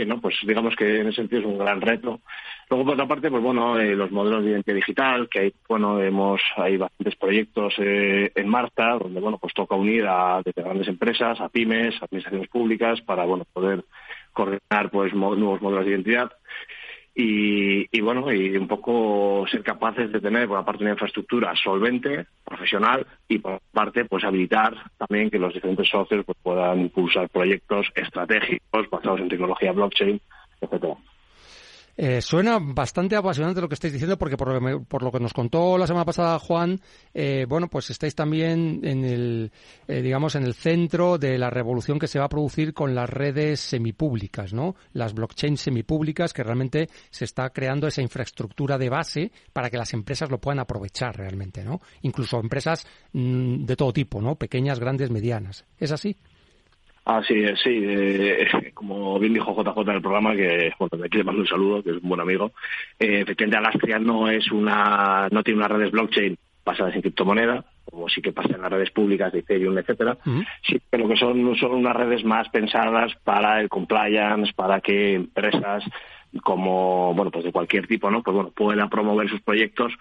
¿no? 0.07 0.21
Pues 0.21 0.37
digamos 0.47 0.77
que 0.77 1.01
en 1.01 1.09
ese 1.09 1.17
sentido 1.17 1.41
es 1.41 1.47
un 1.47 1.59
gran 1.59 1.81
reto. 1.81 2.21
Luego, 2.69 2.85
por 2.85 2.95
otra 2.95 3.09
parte, 3.09 3.31
pues 3.31 3.43
bueno, 3.43 3.79
eh, 3.79 3.95
los 3.95 4.11
modelos 4.11 4.45
de 4.45 4.51
identidad 4.51 4.77
digital, 4.77 5.29
que 5.29 5.39
hay, 5.41 5.55
bueno, 5.69 6.01
hemos, 6.01 6.41
hay 6.57 6.77
bastantes 6.77 7.17
proyectos 7.17 7.75
eh, 7.79 8.31
en 8.35 8.49
marcha, 8.49 8.99
donde, 8.99 9.21
bueno, 9.21 9.39
pues 9.39 9.55
toca 9.55 9.75
unir 9.75 10.07
a 10.07 10.43
grandes 10.55 10.89
empresas, 10.89 11.41
a 11.41 11.49
pymes, 11.49 11.95
a 12.01 12.05
administraciones 12.05 12.49
públicas, 12.49 13.01
para, 13.03 13.25
bueno, 13.25 13.45
poder 13.53 13.85
coordinar, 14.33 14.91
pues, 14.91 15.13
nuevos 15.15 15.61
modelos 15.61 15.85
de 15.85 15.91
identidad 15.93 16.33
y, 17.15 18.01
bueno, 18.01 18.33
y 18.33 18.57
un 18.57 18.67
poco 18.67 19.45
ser 19.51 19.63
capaces 19.63 20.11
de 20.11 20.21
tener 20.21 20.49
por 20.49 20.59
la 20.59 20.65
parte 20.65 20.83
una 20.83 20.93
infraestructura 20.93 21.55
solvente, 21.55 22.27
profesional 22.45 23.07
y 23.29 23.39
por 23.39 23.61
parte 23.71 24.07
pues 24.07 24.25
habilitar 24.25 24.75
también 24.97 25.31
que 25.31 25.39
los 25.39 25.53
diferentes 25.53 25.89
socios 25.89 26.25
pues, 26.25 26.39
puedan 26.43 26.81
impulsar 26.81 27.29
proyectos 27.29 27.87
estratégicos 27.95 28.89
basados 28.91 29.21
en 29.21 29.29
tecnología 29.29 29.73
blockchain, 29.73 30.21
etcétera. 30.61 30.97
Eh, 31.95 32.23
suena 32.23 32.59
bastante 32.59 33.17
apasionante 33.17 33.61
lo 33.61 33.69
que 33.69 33.75
estáis 33.75 33.93
diciendo 33.93 34.17
porque 34.17 34.39
por, 34.39 35.03
lo 35.03 35.13
que 35.13 35.21
nos 35.21 35.35
contó 35.35 35.77
la 35.77 35.87
semana 35.87 36.07
pasada 36.07 36.39
Juan, 36.39 36.81
eh, 37.13 37.45
bueno, 37.47 37.69
pues 37.69 37.91
estáis 37.91 38.15
también 38.15 38.81
en 38.83 39.05
el, 39.05 39.53
eh, 39.87 40.01
digamos, 40.01 40.35
en 40.35 40.45
el 40.45 40.55
centro 40.55 41.19
de 41.19 41.37
la 41.37 41.51
revolución 41.51 41.99
que 41.99 42.09
se 42.09 42.19
va 42.19 42.25
a 42.25 42.31
producir 42.31 42.73
con 42.73 42.95
las 42.95 43.11
redes 43.11 43.61
semipúblicas, 43.61 44.55
¿no? 44.55 44.75
Las 44.95 45.13
blockchains 45.13 45.61
semipúblicas 45.61 46.33
que 46.33 46.43
realmente 46.43 46.89
se 47.11 47.27
está 47.27 47.51
creando 47.51 47.87
esa 47.87 48.01
infraestructura 48.01 48.79
de 48.79 48.89
base 48.89 49.33
para 49.53 49.69
que 49.69 49.77
las 49.77 49.93
empresas 49.93 50.31
lo 50.31 50.41
puedan 50.41 50.61
aprovechar 50.61 51.17
realmente, 51.17 51.63
¿no? 51.63 51.81
Incluso 52.01 52.41
empresas 52.41 52.87
mm, 53.13 53.65
de 53.65 53.77
todo 53.77 53.93
tipo, 53.93 54.23
¿no? 54.23 54.37
Pequeñas, 54.37 54.81
grandes, 54.81 55.11
medianas. 55.11 55.67
¿Es 55.79 55.93
así? 55.93 56.17
Ah, 57.05 57.21
sí, 57.27 57.45
sí. 57.63 57.83
Eh, 57.85 58.47
como 58.75 59.19
bien 59.19 59.35
dijo 59.35 59.55
JJ 59.55 59.81
en 59.81 59.97
el 59.97 60.03
programa, 60.03 60.35
que 60.35 60.73
bueno, 60.79 60.99
de 60.99 61.07
aquí 61.07 61.19
le 61.19 61.25
mando 61.25 61.41
un 61.43 61.49
saludo, 61.49 61.83
que 61.83 61.91
es 61.91 62.03
un 62.03 62.09
buen 62.09 62.21
amigo. 62.21 62.53
Eh, 62.99 63.21
efectivamente, 63.21 63.57
Alastria 63.57 63.99
no 63.99 64.29
es 64.29 64.51
una, 64.53 65.29
no 65.31 65.43
tiene 65.43 65.59
unas 65.59 65.73
redes 65.73 65.91
blockchain 65.91 66.39
basadas 66.65 66.95
en 66.95 67.03
criptomoneda, 67.03 67.65
como 67.85 68.09
sí 68.09 68.23
que 68.23 68.33
pasa 68.33 68.55
en 68.55 68.63
las 68.63 68.71
redes 68.71 68.91
públicas 68.91 69.33
de 69.33 69.41
Ethereum, 69.41 69.77
etcétera. 69.79 70.17
Sí, 70.65 70.81
pero 70.89 71.09
que 71.09 71.17
son, 71.17 71.57
son 71.57 71.73
unas 71.73 71.97
redes 71.97 72.25
más 72.25 72.49
pensadas 72.51 73.13
para 73.25 73.61
el 73.61 73.69
compliance, 73.69 74.53
para 74.55 74.81
que 74.81 75.15
empresas 75.15 75.83
como, 76.41 77.13
bueno, 77.15 77.31
pues 77.31 77.45
de 77.45 77.53
cualquier 77.53 77.87
tipo, 77.87 78.11
¿no? 78.11 78.23
Pues 78.23 78.35
bueno, 78.35 78.51
puedan 78.55 78.89
promover 78.89 79.29
sus 79.29 79.43
proyectos 79.43 79.93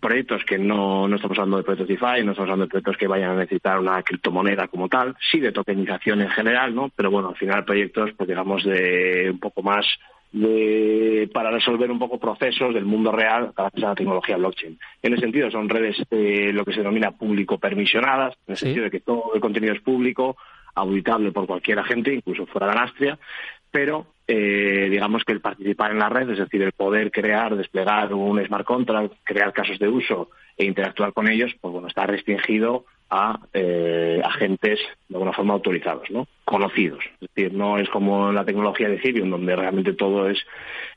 proyectos 0.00 0.44
que 0.44 0.58
no, 0.58 1.06
no 1.06 1.16
estamos 1.16 1.38
hablando 1.38 1.58
de 1.58 1.62
proyectos 1.62 1.88
DeFi, 1.88 2.24
no 2.24 2.32
estamos 2.32 2.50
hablando 2.50 2.64
de 2.64 2.70
proyectos 2.70 2.96
que 2.96 3.06
vayan 3.06 3.30
a 3.32 3.36
necesitar 3.36 3.78
una 3.78 4.02
criptomoneda 4.02 4.68
como 4.68 4.88
tal, 4.88 5.14
sí 5.30 5.40
de 5.40 5.52
tokenización 5.52 6.22
en 6.22 6.30
general, 6.30 6.74
¿no? 6.74 6.90
Pero 6.96 7.10
bueno, 7.10 7.28
al 7.28 7.36
final 7.36 7.64
proyectos, 7.64 8.10
pues 8.16 8.28
digamos, 8.28 8.64
de 8.64 9.28
un 9.30 9.38
poco 9.38 9.62
más 9.62 9.86
de, 10.32 11.28
para 11.32 11.50
resolver 11.50 11.90
un 11.90 11.98
poco 11.98 12.18
procesos 12.18 12.72
del 12.72 12.84
mundo 12.84 13.12
real 13.12 13.52
gracias 13.56 13.84
a 13.84 13.88
la 13.88 13.94
tecnología 13.94 14.36
blockchain. 14.36 14.78
En 15.02 15.12
ese 15.12 15.22
sentido, 15.22 15.50
son 15.50 15.68
redes 15.68 15.96
eh, 16.10 16.50
lo 16.52 16.64
que 16.64 16.72
se 16.72 16.78
denomina 16.78 17.12
público 17.12 17.58
permisionadas, 17.58 18.36
en 18.46 18.52
el 18.52 18.56
sentido 18.56 18.84
de 18.84 18.90
que 18.90 19.00
todo 19.00 19.32
el 19.34 19.40
contenido 19.40 19.74
es 19.74 19.80
público, 19.80 20.36
auditable 20.74 21.32
por 21.32 21.46
cualquier 21.46 21.80
agente, 21.80 22.14
incluso 22.14 22.46
fuera 22.46 22.68
de 22.68 22.78
Astria, 22.78 23.18
pero 23.70 24.06
eh, 24.26 24.79
digamos 24.90 25.24
que 25.24 25.32
el 25.32 25.40
participar 25.40 25.92
en 25.92 25.98
la 25.98 26.08
red, 26.08 26.28
es 26.30 26.38
decir, 26.38 26.62
el 26.62 26.72
poder 26.72 27.10
crear, 27.10 27.56
desplegar 27.56 28.12
un 28.12 28.44
smart 28.44 28.66
contract, 28.66 29.14
crear 29.24 29.52
casos 29.52 29.78
de 29.78 29.88
uso 29.88 30.30
e 30.56 30.64
interactuar 30.64 31.12
con 31.12 31.28
ellos, 31.28 31.52
pues 31.60 31.72
bueno, 31.72 31.88
está 31.88 32.06
restringido 32.06 32.84
a 33.10 33.40
eh, 33.52 34.20
agentes 34.24 34.78
de 35.08 35.16
alguna 35.16 35.32
forma 35.32 35.54
autorizados, 35.54 36.10
¿no? 36.10 36.28
Conocidos. 36.44 37.04
Es 37.20 37.28
decir, 37.34 37.52
no 37.52 37.78
es 37.78 37.88
como 37.88 38.30
la 38.30 38.44
tecnología 38.44 38.88
de 38.88 38.96
Ethereum, 38.96 39.30
donde 39.30 39.56
realmente 39.56 39.94
todo 39.94 40.28
es 40.28 40.38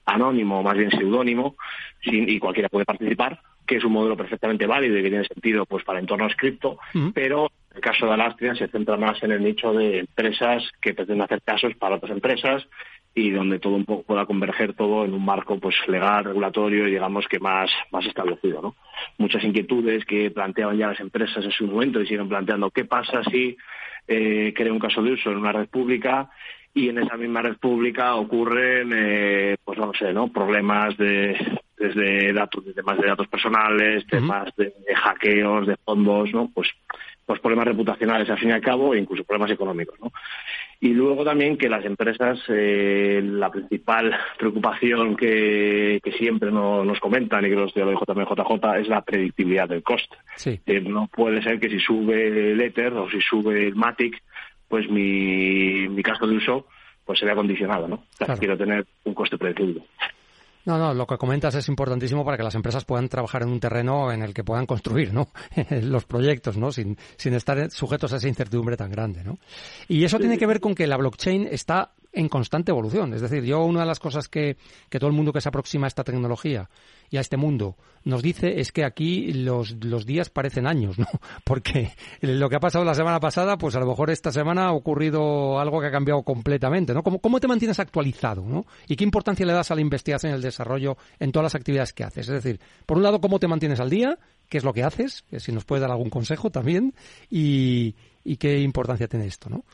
anónimo, 0.06 0.62
más 0.62 0.78
bien 0.78 0.92
seudónimo, 0.92 1.56
y 2.04 2.38
cualquiera 2.38 2.70
puede 2.70 2.86
participar, 2.86 3.40
que 3.66 3.78
es 3.78 3.84
un 3.84 3.94
modelo 3.94 4.18
perfectamente 4.18 4.68
válido 4.68 4.98
y 4.98 5.04
que 5.04 5.10
tiene 5.10 5.26
sentido 5.26 5.66
pues 5.66 5.84
para 5.84 6.00
entornos 6.00 6.36
cripto, 6.36 6.78
pero 7.14 7.50
en 7.72 7.78
el 7.78 7.82
caso 7.82 8.06
de 8.06 8.14
Alastria 8.14 8.56
se 8.56 8.68
centra 8.68 8.98
más 8.98 9.22
en 9.24 9.32
el 9.32 9.44
nicho 9.44 9.74
de 9.74 10.00
empresas 10.00 10.64
que 10.82 10.94
pretenden 10.94 11.24
hacer 11.24 11.42
casos 11.42 11.74
para 11.76 11.96
otras 11.96 12.12
empresas 12.12 12.68
y 13.16 13.30
donde 13.30 13.60
todo 13.60 13.76
un 13.76 13.86
poco 13.86 14.04
pueda 14.04 14.26
converger 14.26 14.74
todo 14.74 15.06
en 15.06 15.14
un 15.14 15.24
marco 15.24 15.60
pues 15.60 15.76
legal, 15.88 16.26
regulatorio 16.26 16.88
y 16.88 16.92
digamos 16.92 17.28
que 17.28 17.40
más, 17.40 17.70
más 17.92 18.06
establecido, 18.06 18.62
¿no? 18.62 18.76
Muchas 19.18 19.44
inquietudes 19.44 20.04
que 20.06 20.32
planteaban 20.32 20.78
ya 20.78 20.88
las 20.88 21.00
empresas 21.00 21.46
en 21.46 21.52
su 21.52 21.68
momento 21.68 22.02
y 22.02 22.08
siguen 22.08 22.30
planteando 22.30 22.72
qué 22.72 22.86
pasa 22.86 23.24
si 23.24 23.56
eh, 24.08 24.54
crea 24.56 24.74
un 24.74 24.80
caso 24.80 25.04
de 25.04 25.12
uso 25.12 25.32
en 25.32 25.38
una 25.38 25.52
red 25.52 25.68
pública 25.68 26.30
y 26.74 26.90
en 26.90 26.98
esa 26.98 27.16
misma 27.16 27.44
red 27.44 27.58
pública 27.58 28.16
ocurren 28.16 28.92
eh, 28.96 29.58
pues 29.64 29.78
no 29.78 29.94
sé, 29.94 30.12
¿no? 30.12 30.30
problemas 30.30 30.98
de 30.98 31.38
desde 31.84 32.32
datos, 32.32 32.64
de 32.66 32.74
temas 32.74 32.98
de 32.98 33.08
datos 33.08 33.28
personales, 33.28 34.08
temas 34.08 34.56
de, 34.56 34.74
hackeos, 34.96 35.68
de 35.68 35.76
fondos, 35.76 36.32
¿no? 36.32 36.50
Pues, 36.54 36.70
pues 37.26 37.42
problemas 37.42 37.68
reputacionales 37.68 38.30
al 38.30 38.38
fin 38.38 38.50
y 38.50 38.52
al 38.54 38.62
cabo 38.62 38.94
e 38.94 39.00
incluso 39.00 39.26
problemas 39.26 39.52
económicos, 39.52 40.00
¿no? 40.00 40.12
Y 40.84 40.90
luego 40.90 41.24
también 41.24 41.56
que 41.56 41.70
las 41.70 41.86
empresas, 41.86 42.42
eh, 42.50 43.22
la 43.24 43.50
principal 43.50 44.14
preocupación 44.38 45.16
que, 45.16 46.02
que 46.04 46.12
siempre 46.12 46.52
nos 46.52 47.00
comentan, 47.00 47.46
y 47.46 47.50
que 47.50 47.56
lo 47.56 47.68
dijo 47.68 48.06
también 48.06 48.28
JJ, 48.28 48.82
es 48.82 48.90
la 48.90 49.02
predictibilidad 49.02 49.70
del 49.70 49.82
coste. 49.82 50.18
no 50.82 51.08
puede 51.08 51.42
ser 51.42 51.62
que 51.62 51.70
si 51.70 51.80
sube 51.80 52.52
el 52.52 52.60
Ether 52.60 52.92
o 52.96 53.10
si 53.10 53.22
sube 53.22 53.66
el 53.66 53.76
Matic, 53.76 54.22
pues 54.68 54.90
mi, 54.90 55.88
mi 55.88 56.04
caso 56.04 56.28
de 56.28 56.36
uso 56.36 56.68
pues 57.06 57.18
se 57.18 57.26
vea 57.26 57.36
condicionado, 57.36 57.88
¿no? 57.88 58.04
Quiero 58.38 58.58
tener 58.58 58.86
un 59.06 59.14
coste 59.14 59.38
predecible. 59.38 59.84
No, 60.66 60.78
no, 60.78 60.94
lo 60.94 61.06
que 61.06 61.18
comentas 61.18 61.56
es 61.56 61.68
importantísimo 61.68 62.24
para 62.24 62.38
que 62.38 62.44
las 62.44 62.56
empresas 62.56 62.86
puedan 62.86 63.10
trabajar 63.10 63.44
en 63.44 63.50
un 63.50 63.60
terreno 63.60 64.12
en 64.12 64.22
el 64.22 64.34
que 64.34 64.44
puedan 64.44 64.66
construir, 64.66 65.14
¿no? 65.14 65.28
Los 65.70 66.06
proyectos, 66.06 66.58
¿no? 66.58 66.72
Sin, 66.72 66.98
estar 67.18 67.70
sujetos 67.72 68.14
a 68.14 68.18
esa 68.18 68.28
incertidumbre 68.28 68.78
tan 68.78 68.90
grande, 68.90 69.24
¿no? 69.24 69.40
Y 69.88 70.06
eso 70.06 70.20
tiene 70.20 70.38
que 70.38 70.46
ver 70.46 70.60
con 70.62 70.74
que 70.74 70.88
la 70.88 70.98
blockchain 70.98 71.48
está 71.52 71.92
en 72.14 72.30
constante 72.30 72.72
evolución. 72.72 73.14
Es 73.14 73.22
decir, 73.22 73.44
yo 73.44 73.64
una 73.64 73.82
de 73.82 73.86
las 73.88 74.00
cosas 74.00 74.30
que, 74.30 74.56
que 74.90 75.00
todo 75.00 75.10
el 75.10 75.16
mundo 75.16 75.34
que 75.34 75.42
se 75.42 75.50
aproxima 75.50 75.88
a 75.88 75.90
esta 75.90 76.04
tecnología 76.04 76.70
y 77.10 77.18
a 77.18 77.22
este 77.22 77.38
mundo 77.38 77.76
nos 78.06 78.22
dice 78.22 78.60
es 78.60 78.72
que 78.72 78.86
aquí 78.86 79.34
los, 79.34 79.84
los 79.84 80.06
días 80.06 80.30
parecen 80.30 80.68
años, 80.68 81.00
¿no? 81.00 81.08
Porque 81.44 81.92
lo 82.22 82.50
que 82.50 82.56
ha 82.56 82.60
pasado 82.60 82.86
la 82.86 82.94
semana 82.94 83.20
pasada, 83.20 83.58
pues 83.58 83.76
a 83.76 83.80
lo 83.80 83.88
mejor 83.88 84.12
esta 84.12 84.32
semana 84.32 84.68
ha 84.68 84.72
ocurrido 84.74 85.60
algo 85.60 85.82
que 85.82 85.88
ha 85.88 85.92
cambiado 85.92 86.22
completamente, 86.24 86.94
¿no? 86.94 87.04
¿Cómo, 87.04 87.20
cómo 87.20 87.40
te 87.40 87.48
mantienes 87.48 87.80
actualizado, 87.80 88.44
¿no? 88.46 88.66
¿Y 88.88 88.96
qué 88.96 89.04
importancia 89.04 89.46
le 89.46 89.54
das 89.54 89.72
a 89.72 89.76
la 89.76 89.82
investigación 89.82 90.32
y 90.32 90.36
el 90.36 90.42
desarrollo 90.42 90.98
en 91.20 91.32
todas 91.32 91.46
las 91.46 91.56
actividades 91.56 91.94
que 91.94 92.04
haces? 92.04 92.30
Es 92.30 92.44
decir, 92.44 92.60
por 92.86 92.98
un 92.98 93.04
lado, 93.04 93.20
¿cómo 93.20 93.40
te 93.40 93.48
mantienes 93.48 93.80
al 93.80 93.90
día? 93.90 94.20
¿Qué 94.50 94.58
es 94.58 94.64
lo 94.64 94.74
que 94.74 94.84
haces? 94.84 95.24
Si 95.38 95.52
nos 95.52 95.66
puedes 95.66 95.82
dar 95.82 95.92
algún 95.92 96.10
consejo 96.10 96.52
también. 96.52 96.94
Y, 97.30 97.96
y 98.24 98.38
qué 98.38 98.60
importancia 98.60 99.08
tiene 99.08 99.26
esto, 99.26 99.50
¿no? 99.50 99.66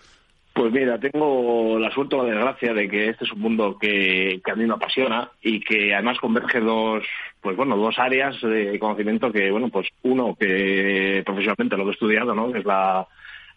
Pues 0.60 0.74
mira, 0.74 1.00
tengo 1.00 1.80
la 1.80 1.90
suerte 1.90 2.18
o 2.18 2.24
la 2.24 2.34
desgracia 2.34 2.74
de 2.74 2.90
que 2.90 3.08
este 3.08 3.24
es 3.24 3.32
un 3.32 3.40
mundo 3.40 3.78
que, 3.80 4.42
a 4.44 4.56
mí 4.56 4.66
me 4.66 4.74
apasiona 4.74 5.32
y 5.42 5.62
que 5.62 5.94
además 5.94 6.20
converge 6.20 6.60
dos, 6.60 7.02
pues 7.40 7.56
bueno, 7.56 7.78
dos 7.78 7.98
áreas 7.98 8.42
de 8.42 8.78
conocimiento 8.78 9.32
que, 9.32 9.52
bueno, 9.52 9.70
pues 9.70 9.88
uno 10.02 10.36
que 10.38 11.24
profesionalmente 11.26 11.78
lo 11.78 11.88
he 11.88 11.94
estudiado, 11.94 12.36
¿no? 12.36 12.52
Que 12.52 12.60
es 12.60 12.66
la, 12.66 13.08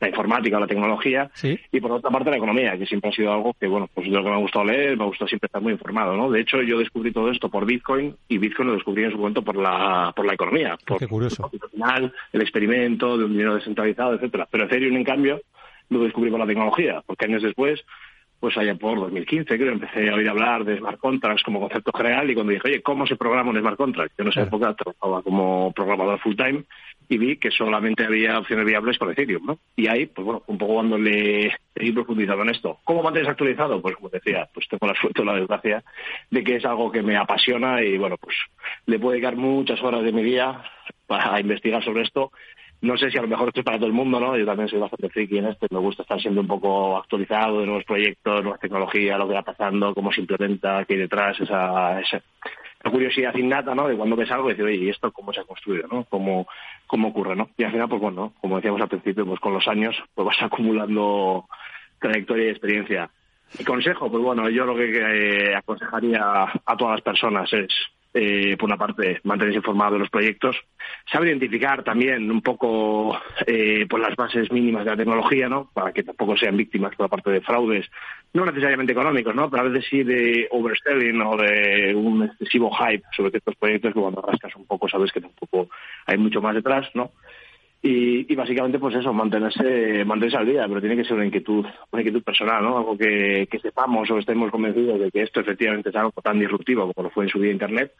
informática 0.00 0.56
o 0.56 0.60
la 0.60 0.66
tecnología 0.68 1.30
y 1.72 1.80
por 1.80 1.90
otra 1.90 2.10
parte 2.10 2.30
la 2.30 2.36
economía, 2.36 2.78
que 2.78 2.86
siempre 2.86 3.10
ha 3.10 3.12
sido 3.12 3.32
algo 3.32 3.52
que, 3.58 3.66
bueno, 3.66 3.88
pues 3.92 4.06
lo 4.06 4.22
que 4.22 4.28
me 4.28 4.36
ha 4.36 4.38
gustado 4.38 4.64
leer, 4.64 4.96
me 4.96 5.02
ha 5.02 5.08
gustado 5.08 5.26
siempre 5.26 5.46
estar 5.46 5.62
muy 5.62 5.72
informado, 5.72 6.16
¿no? 6.16 6.30
De 6.30 6.40
hecho, 6.40 6.62
yo 6.62 6.78
descubrí 6.78 7.10
todo 7.10 7.32
esto 7.32 7.48
por 7.48 7.66
Bitcoin 7.66 8.14
y 8.28 8.38
Bitcoin 8.38 8.68
lo 8.68 8.74
descubrí 8.74 9.02
en 9.02 9.10
su 9.10 9.18
momento 9.18 9.42
por 9.42 9.56
la, 9.56 10.12
por 10.14 10.24
la 10.24 10.34
economía. 10.34 10.78
Por, 10.86 11.00
Qué 11.00 11.08
curioso. 11.08 11.50
el 12.32 12.40
experimento 12.40 13.18
de 13.18 13.24
un 13.24 13.32
dinero 13.32 13.56
descentralizado, 13.56 14.14
etcétera. 14.14 14.46
Pero 14.48 14.66
Ethereum, 14.66 14.96
en 14.96 15.04
cambio, 15.04 15.40
lo 15.92 16.04
descubrí 16.04 16.30
con 16.30 16.40
la 16.40 16.46
tecnología, 16.46 17.02
porque 17.06 17.26
años 17.26 17.42
después 17.42 17.84
pues 18.42 18.58
allá 18.58 18.74
por 18.74 18.98
2015, 18.98 19.56
creo, 19.56 19.70
empecé 19.70 20.10
a 20.10 20.16
oír 20.16 20.28
hablar 20.28 20.64
de 20.64 20.76
smart 20.76 20.98
contracts 20.98 21.44
como 21.44 21.60
concepto 21.60 21.92
general 21.96 22.28
y 22.28 22.34
cuando 22.34 22.52
dije, 22.52 22.66
oye, 22.66 22.82
¿cómo 22.82 23.06
se 23.06 23.14
programa 23.14 23.50
un 23.50 23.60
smart 23.60 23.76
contract? 23.76 24.14
Yo 24.18 24.24
en 24.24 24.30
esa 24.30 24.42
época 24.42 24.74
trabajaba 24.74 25.22
como 25.22 25.70
programador 25.72 26.18
full 26.18 26.34
time 26.34 26.64
y 27.08 27.18
vi 27.18 27.36
que 27.36 27.52
solamente 27.52 28.04
había 28.04 28.40
opciones 28.40 28.66
viables 28.66 28.98
con 28.98 29.12
Ethereum, 29.12 29.46
¿no? 29.46 29.58
Y 29.76 29.86
ahí, 29.86 30.06
pues 30.06 30.24
bueno, 30.24 30.42
un 30.48 30.58
poco 30.58 30.74
cuando 30.74 30.98
le 30.98 31.52
he 31.76 31.92
profundizado 31.92 32.42
en 32.42 32.50
esto. 32.50 32.80
¿Cómo 32.82 33.04
mantienes 33.04 33.30
actualizado? 33.30 33.80
Pues 33.80 33.94
como 33.94 34.08
decía, 34.08 34.48
pues 34.52 34.66
tengo 34.66 34.88
la 34.88 34.94
suerte 35.00 35.22
o 35.22 35.24
la 35.24 35.36
desgracia 35.36 35.84
de 36.28 36.42
que 36.42 36.56
es 36.56 36.64
algo 36.64 36.90
que 36.90 37.02
me 37.02 37.16
apasiona 37.16 37.80
y 37.80 37.96
bueno, 37.96 38.16
pues 38.16 38.36
le 38.86 38.98
puedo 38.98 39.12
dedicar 39.12 39.36
muchas 39.36 39.80
horas 39.84 40.02
de 40.02 40.10
mi 40.10 40.24
día 40.24 40.64
para 41.06 41.38
investigar 41.38 41.84
sobre 41.84 42.02
esto 42.02 42.32
no 42.82 42.96
sé 42.98 43.10
si 43.12 43.18
a 43.18 43.22
lo 43.22 43.28
mejor 43.28 43.48
estoy 43.48 43.62
para 43.62 43.78
todo 43.78 43.86
el 43.86 43.92
mundo, 43.92 44.18
¿no? 44.18 44.36
Yo 44.36 44.44
también 44.44 44.68
soy 44.68 44.80
bastante 44.80 45.08
friki 45.08 45.38
en 45.38 45.46
esto, 45.46 45.68
me 45.70 45.78
gusta 45.78 46.02
estar 46.02 46.20
siendo 46.20 46.40
un 46.40 46.48
poco 46.48 46.98
actualizado 46.98 47.60
de 47.60 47.66
nuevos 47.66 47.84
proyectos, 47.84 48.42
nuevas 48.42 48.60
tecnologías, 48.60 49.18
lo 49.18 49.28
que 49.28 49.34
va 49.34 49.42
pasando, 49.42 49.94
cómo 49.94 50.12
se 50.12 50.20
implementa, 50.20 50.84
qué 50.84 50.94
hay 50.94 51.00
detrás, 51.00 51.38
esa, 51.40 52.00
esa, 52.00 52.20
curiosidad 52.90 53.36
innata, 53.36 53.72
¿no? 53.72 53.86
De 53.86 53.96
cuando 53.96 54.16
ves 54.16 54.32
algo 54.32 54.48
y 54.48 54.54
decir, 54.54 54.64
oye, 54.64 54.84
¿y 54.84 54.88
esto 54.88 55.12
cómo 55.12 55.32
se 55.32 55.40
ha 55.40 55.44
construido, 55.44 55.86
¿no? 55.86 56.04
¿Cómo, 56.10 56.48
cómo 56.88 57.08
ocurre, 57.08 57.36
¿no? 57.36 57.50
Y 57.56 57.62
al 57.62 57.70
final, 57.70 57.88
pues 57.88 58.02
bueno, 58.02 58.32
como 58.40 58.56
decíamos 58.56 58.80
al 58.80 58.88
principio, 58.88 59.24
pues 59.26 59.38
con 59.38 59.54
los 59.54 59.68
años, 59.68 59.96
pues 60.12 60.26
vas 60.26 60.36
acumulando 60.42 61.46
trayectoria 62.00 62.46
y 62.46 62.50
experiencia. 62.50 63.08
Mi 63.56 63.64
consejo, 63.64 64.10
pues 64.10 64.24
bueno, 64.24 64.48
yo 64.50 64.64
lo 64.64 64.74
que 64.74 64.90
eh, 64.90 65.54
aconsejaría 65.54 66.20
a 66.66 66.76
todas 66.76 66.94
las 66.94 67.02
personas 67.02 67.52
es 67.52 67.68
eh, 68.14 68.56
por 68.58 68.68
una 68.68 68.76
parte, 68.76 69.20
mantenerse 69.24 69.58
informado 69.58 69.94
de 69.94 70.00
los 70.00 70.10
proyectos, 70.10 70.56
saber 71.10 71.28
identificar 71.28 71.82
también 71.82 72.30
un 72.30 72.42
poco 72.42 73.18
eh, 73.46 73.86
pues 73.88 74.02
las 74.02 74.14
bases 74.16 74.52
mínimas 74.52 74.84
de 74.84 74.90
la 74.90 74.96
tecnología, 74.96 75.48
¿no? 75.48 75.70
Para 75.72 75.92
que 75.92 76.02
tampoco 76.02 76.36
sean 76.36 76.56
víctimas 76.56 76.94
por 76.94 77.04
la 77.04 77.08
parte 77.08 77.30
de 77.30 77.40
fraudes, 77.40 77.86
no 78.34 78.44
necesariamente 78.44 78.92
económicos, 78.92 79.34
¿no? 79.34 79.50
Pero 79.50 79.62
a 79.62 79.68
veces 79.68 79.86
sí 79.88 80.02
de 80.02 80.46
overselling 80.50 81.22
o 81.22 81.36
de 81.36 81.94
un 81.94 82.24
excesivo 82.24 82.70
hype 82.70 83.04
sobre 83.16 83.30
ciertos 83.30 83.56
proyectos 83.56 83.94
que 83.94 84.00
cuando 84.00 84.22
rascas 84.22 84.54
un 84.56 84.66
poco 84.66 84.88
sabes 84.88 85.10
que 85.10 85.20
tampoco 85.20 85.68
hay 86.06 86.18
mucho 86.18 86.42
más 86.42 86.54
detrás, 86.54 86.90
¿no? 86.94 87.12
Y, 87.84 88.32
y, 88.32 88.36
básicamente 88.36 88.78
pues 88.78 88.94
eso 88.94 89.12
mantenerse 89.12 90.04
mantenerse 90.04 90.36
al 90.36 90.46
día 90.46 90.68
pero 90.68 90.80
tiene 90.80 90.96
que 90.96 91.02
ser 91.02 91.14
una 91.14 91.26
inquietud 91.26 91.66
una 91.90 92.00
inquietud 92.00 92.22
personal 92.22 92.62
no 92.62 92.78
algo 92.78 92.96
que, 92.96 93.48
que 93.50 93.58
sepamos 93.58 94.08
o 94.08 94.18
estemos 94.18 94.52
convencidos 94.52 95.00
de 95.00 95.10
que 95.10 95.22
esto 95.22 95.40
efectivamente 95.40 95.88
es 95.88 95.96
algo 95.96 96.12
tan 96.22 96.38
disruptivo 96.38 96.92
como 96.92 97.08
lo 97.08 97.10
fue 97.12 97.24
en 97.24 97.30
su 97.30 97.40
día 97.40 97.50
internet. 97.50 97.92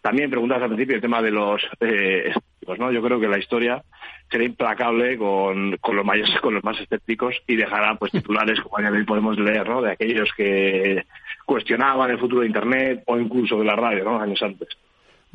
También 0.00 0.30
preguntas 0.30 0.62
al 0.62 0.68
principio 0.68 0.96
el 0.96 1.02
tema 1.02 1.20
de 1.20 1.32
los 1.32 1.62
eh, 1.80 2.28
escépticos 2.28 2.78
no 2.78 2.90
yo 2.90 3.02
creo 3.02 3.20
que 3.20 3.28
la 3.28 3.38
historia 3.38 3.82
será 4.30 4.42
implacable 4.42 5.18
con, 5.18 5.76
con 5.82 5.96
los 5.96 6.04
mayores 6.06 6.40
con 6.40 6.54
los 6.54 6.64
más 6.64 6.80
escépticos 6.80 7.34
y 7.46 7.56
dejará 7.56 7.94
pues 7.96 8.12
titulares 8.12 8.58
como 8.62 8.78
ya 8.80 9.04
podemos 9.04 9.38
leer 9.38 9.68
no 9.68 9.82
de 9.82 9.92
aquellos 9.92 10.30
que 10.34 11.04
cuestionaban 11.44 12.10
el 12.10 12.18
futuro 12.18 12.40
de 12.40 12.46
internet 12.46 13.02
o 13.04 13.18
incluso 13.18 13.58
de 13.58 13.66
la 13.66 13.76
radio 13.76 14.02
no 14.02 14.18
años 14.18 14.42
antes 14.42 14.68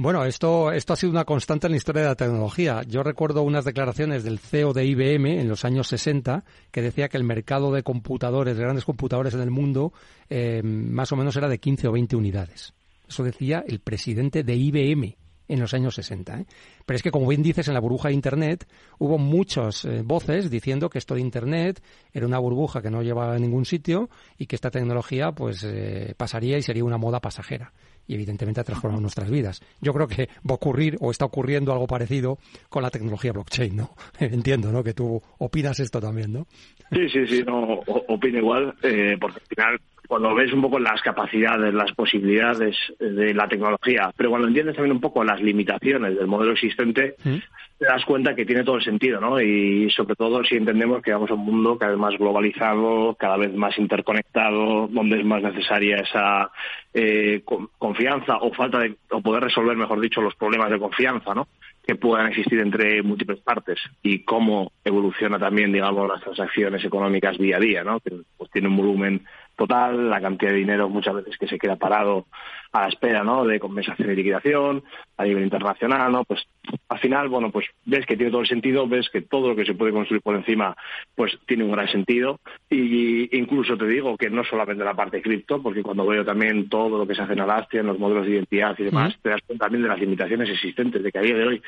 bueno, 0.02 0.26
esto, 0.26 0.72
esto 0.72 0.94
ha 0.94 0.96
sido 0.96 1.12
una 1.12 1.26
constante 1.26 1.68
en 1.68 1.74
la 1.74 1.78
historia 1.78 2.02
de 2.02 2.08
la 2.08 2.16
tecnología. 2.16 2.82
Yo 2.88 3.04
recuerdo 3.04 3.44
unas 3.44 3.66
declaraciones 3.66 4.24
del 4.24 4.40
CEO 4.40 4.74
de 4.74 4.84
IBM 4.84 5.40
en 5.40 5.48
los 5.48 5.64
años 5.64 5.90
60 5.90 6.44
que 6.72 6.82
decía 6.82 7.08
que 7.08 7.18
el 7.18 7.24
mercado 7.24 7.72
de 7.72 7.84
computadores, 7.84 8.58
de 8.58 8.64
grandes 8.64 8.84
computadores 8.84 9.36
en 9.36 9.42
el 9.42 9.52
mundo, 9.52 9.94
eh, 10.28 10.64
más 10.64 11.12
o 11.12 11.16
menos 11.16 11.36
era 11.36 11.48
de 11.48 11.60
15 11.60 11.88
o 11.88 11.92
20 11.92 12.16
unidades. 12.16 12.74
Eso 13.08 13.24
decía 13.24 13.64
el 13.68 13.80
presidente 13.80 14.44
de 14.44 14.56
IBM 14.56 15.18
en 15.48 15.60
los 15.60 15.74
años 15.76 15.94
60. 15.94 16.40
¿eh? 16.40 16.46
Pero 16.84 16.96
es 16.96 17.04
que, 17.04 17.12
como 17.12 17.28
bien 17.28 17.44
dices, 17.44 17.68
en 17.68 17.76
la 17.76 17.80
burbuja 17.80 18.08
de 18.08 18.16
Internet 18.16 18.68
hubo 18.98 19.20
muchas 19.20 19.86
eh, 19.86 20.02
voces 20.04 20.50
diciendo 20.50 20.90
que 20.90 20.98
esto 20.98 21.14
de 21.14 21.22
Internet 21.22 21.84
era 22.12 22.26
una 22.26 22.40
burbuja 22.40 22.82
que 22.82 22.90
no 22.90 23.04
llevaba 23.04 23.36
a 23.36 23.40
ningún 23.40 23.66
sitio 23.66 24.10
y 24.38 24.48
que 24.48 24.56
esta 24.56 24.72
tecnología 24.72 25.32
pues 25.32 25.64
eh, 25.64 26.16
pasaría 26.18 26.58
y 26.58 26.64
sería 26.64 26.86
una 26.86 26.98
moda 26.98 27.20
pasajera. 27.20 27.72
Y 28.08 28.16
evidentemente 28.16 28.62
ha 28.62 28.64
transformado 28.64 29.02
nuestras 29.02 29.30
vidas. 29.30 29.62
Yo 29.80 29.94
creo 29.94 30.08
que 30.08 30.28
va 30.48 30.52
a 30.52 30.54
ocurrir 30.54 30.98
o 31.00 31.12
está 31.12 31.26
ocurriendo 31.26 31.72
algo 31.72 31.88
parecido 31.88 32.38
con 32.70 32.84
la 32.84 32.90
tecnología 32.90 33.32
blockchain, 33.32 33.76
¿no? 33.76 33.92
Entiendo, 34.20 34.72
¿no? 34.72 34.84
Que 34.84 34.94
tú 34.94 35.22
opinas 35.38 35.80
esto 35.80 36.00
también, 36.02 36.34
¿no? 36.34 36.48
Sí, 36.92 37.10
sí, 37.10 37.28
sí, 37.28 37.44
no, 37.46 37.80
opino 38.08 38.40
igual, 38.40 38.74
porque 39.20 39.40
al 39.40 39.48
final 39.48 39.82
cuando 40.12 40.36
ves 40.36 40.52
un 40.52 40.62
poco 40.62 40.78
las 40.78 41.02
capacidades, 41.02 41.74
las 41.74 41.94
posibilidades 41.94 42.76
de 43.00 43.34
la 43.34 43.48
tecnología, 43.48 44.12
pero 44.18 44.30
cuando 44.30 44.50
entiendes 44.50 44.76
también 44.76 44.98
un 44.98 45.00
poco 45.00 45.24
las 45.24 45.42
limitaciones 45.42 46.18
del 46.18 46.28
modelo 46.28 46.52
existente, 46.52 47.16
mm. 47.24 47.38
te 47.78 47.86
das 47.86 48.04
cuenta 48.04 48.36
que 48.36 48.46
tiene 48.46 48.66
todo 48.66 48.76
el 48.76 48.84
sentido, 48.84 49.22
¿no? 49.22 49.40
Y 49.40 49.90
sobre 49.92 50.16
todo 50.16 50.44
si 50.44 50.58
entendemos 50.58 51.02
que 51.02 51.14
vamos 51.14 51.32
a 51.32 51.36
un 51.36 51.46
mundo 51.46 51.78
cada 51.78 51.94
vez 51.94 52.02
más 52.02 52.18
globalizado, 52.18 53.16
cada 53.18 53.38
vez 53.38 53.54
más 53.54 53.78
interconectado, 53.78 54.90
donde 54.90 55.18
es 55.18 55.26
más 55.26 55.44
necesaria 55.44 55.96
esa 55.96 56.52
eh, 56.94 57.42
confianza 57.78 58.36
o 58.42 58.52
falta 58.54 58.80
de, 58.80 58.98
o 59.12 59.22
poder 59.22 59.44
resolver, 59.44 59.78
mejor 59.78 60.02
dicho, 60.02 60.20
los 60.20 60.36
problemas 60.36 60.72
de 60.72 60.80
confianza, 60.80 61.34
¿no? 61.34 61.48
que 61.86 61.96
puedan 61.96 62.28
existir 62.28 62.60
entre 62.60 63.02
múltiples 63.02 63.40
partes 63.40 63.80
y 64.04 64.20
cómo 64.20 64.72
evoluciona 64.84 65.40
también, 65.40 65.72
digamos, 65.72 66.08
las 66.08 66.22
transacciones 66.22 66.84
económicas 66.86 67.38
día 67.38 67.58
a 67.58 67.60
día, 67.60 67.84
¿no? 67.84 68.00
Que 68.00 68.12
pues, 68.38 68.52
tiene 68.52 68.68
un 68.68 68.78
volumen 68.78 69.26
total, 69.62 70.10
la 70.10 70.20
cantidad 70.20 70.52
de 70.52 70.58
dinero 70.58 70.90
muchas 70.90 71.14
veces 71.14 71.38
que 71.38 71.48
se 71.48 71.60
queda 71.60 71.76
parado 71.76 72.26
a 72.72 72.82
la 72.82 72.88
espera, 72.88 73.24
¿no? 73.24 73.46
De 73.46 73.60
compensación 73.60 74.10
y 74.10 74.16
liquidación 74.16 74.84
a 75.18 75.24
nivel 75.24 75.44
internacional, 75.44 76.12
¿no? 76.12 76.24
Pues 76.24 76.42
al 76.90 76.98
final, 76.98 77.30
bueno, 77.30 77.52
pues 77.52 77.68
ves 77.86 78.08
que 78.08 78.18
tiene 78.18 78.32
todo 78.32 78.42
el 78.42 78.48
sentido, 78.48 78.88
ves 78.88 79.08
que 79.12 79.22
todo 79.22 79.50
lo 79.50 79.56
que 79.56 79.66
se 79.66 79.76
puede 79.76 79.92
construir 79.92 80.24
por 80.24 80.36
encima, 80.36 80.76
pues 81.14 81.38
tiene 81.46 81.64
un 81.64 81.74
gran 81.74 81.88
sentido 81.90 82.40
y 82.72 83.38
incluso 83.38 83.78
te 83.78 83.86
digo 83.86 84.18
que 84.18 84.32
no 84.32 84.44
solamente 84.44 84.84
la 84.84 84.96
parte 84.96 85.22
cripto, 85.22 85.62
porque 85.62 85.84
cuando 85.84 86.08
veo 86.08 86.26
también 86.26 86.68
todo 86.68 86.98
lo 86.98 87.06
que 87.06 87.14
se 87.14 87.22
hace 87.22 87.34
en 87.34 87.42
Alastia, 87.42 87.82
en 87.82 87.88
los 87.88 88.00
modelos 88.00 88.26
de 88.26 88.32
identidad 88.32 88.76
y 88.80 88.86
demás, 88.86 89.16
te 89.22 89.30
das 89.30 89.42
cuenta 89.46 89.66
también 89.66 89.84
de 89.84 89.90
las 89.90 90.00
limitaciones 90.00 90.50
existentes, 90.50 91.04
de 91.04 91.12
que 91.12 91.20
a 91.20 91.22
día 91.22 91.36
de 91.36 91.46
hoy, 91.46 91.62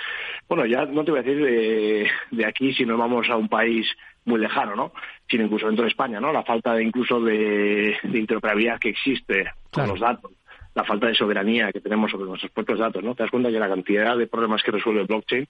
bueno, 0.49 0.65
ya 0.65 0.86
no 0.86 1.03
te 1.03 1.12
voy 1.12 1.19
a 1.19 1.23
decir 1.23 1.43
de, 1.43 2.10
de 2.32 2.45
aquí 2.45 2.73
si 2.73 2.86
nos 2.86 2.97
vamos 2.97 3.29
a 3.29 3.36
un 3.36 3.49
país 3.49 3.86
muy 4.26 4.40
lejano, 4.40 4.76
¿no? 4.76 4.92
Sino 5.30 5.46
incluso 5.46 5.68
dentro 5.68 5.84
de 5.84 5.92
España, 5.92 6.20
¿no? 6.20 6.32
La 6.32 6.44
falta 6.44 6.74
de 6.74 6.84
incluso 6.84 7.20
de, 7.20 7.98
interoperabilidad 8.04 8.80
que 8.80 8.90
existe 8.90 9.52
con 9.72 9.88
los 9.88 10.00
datos, 10.00 10.32
la 10.76 10.84
falta 10.84 11.08
de 11.08 11.16
soberanía 11.16 11.72
que 11.72 11.82
tenemos 11.82 12.12
sobre 12.12 12.26
nuestros 12.26 12.52
propios 12.52 12.80
datos, 12.80 13.04
¿no? 13.04 13.16
Te 13.16 13.24
das 13.24 13.32
cuenta 13.32 13.52
que 13.52 13.60
la 13.60 13.70
cantidad 13.70 14.18
de 14.18 14.28
problemas 14.28 14.64
que 14.64 14.72
resuelve 14.72 15.02
el 15.02 15.08
blockchain 15.08 15.48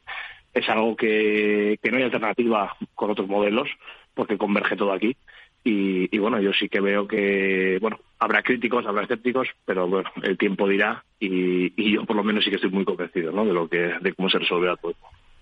es 0.54 0.70
algo 0.70 0.96
que, 0.96 1.80
que 1.82 1.92
no 1.92 1.98
hay 1.98 2.04
alternativa 2.04 2.76
con 2.94 3.12
otros 3.12 3.28
modelos, 3.28 3.70
porque 4.14 4.38
converge 4.38 4.76
todo 4.76 4.92
aquí. 4.92 5.16
Y, 5.66 6.14
y, 6.14 6.20
bueno, 6.20 6.42
yo 6.42 6.52
sí 6.52 6.68
que 6.68 6.82
veo 6.82 7.08
que, 7.08 7.78
bueno, 7.82 7.98
habrá 8.20 8.44
críticos, 8.44 8.86
habrá 8.86 9.04
escépticos, 9.04 9.48
pero 9.66 9.88
bueno, 9.88 10.12
el 10.22 10.38
tiempo 10.38 10.68
dirá 10.68 11.06
y, 11.20 11.72
y 11.82 11.94
yo 11.94 12.04
por 12.04 12.18
lo 12.18 12.24
menos 12.24 12.44
sí 12.44 12.50
que 12.50 12.58
estoy 12.58 12.70
muy 12.70 12.84
convencido, 12.84 13.32
¿no? 13.32 13.46
De 13.46 13.54
lo 13.54 13.70
que, 13.70 13.94
de 14.02 14.14
cómo 14.14 14.30
se 14.30 14.40
resuelve 14.40 14.76
todo. 14.82 14.96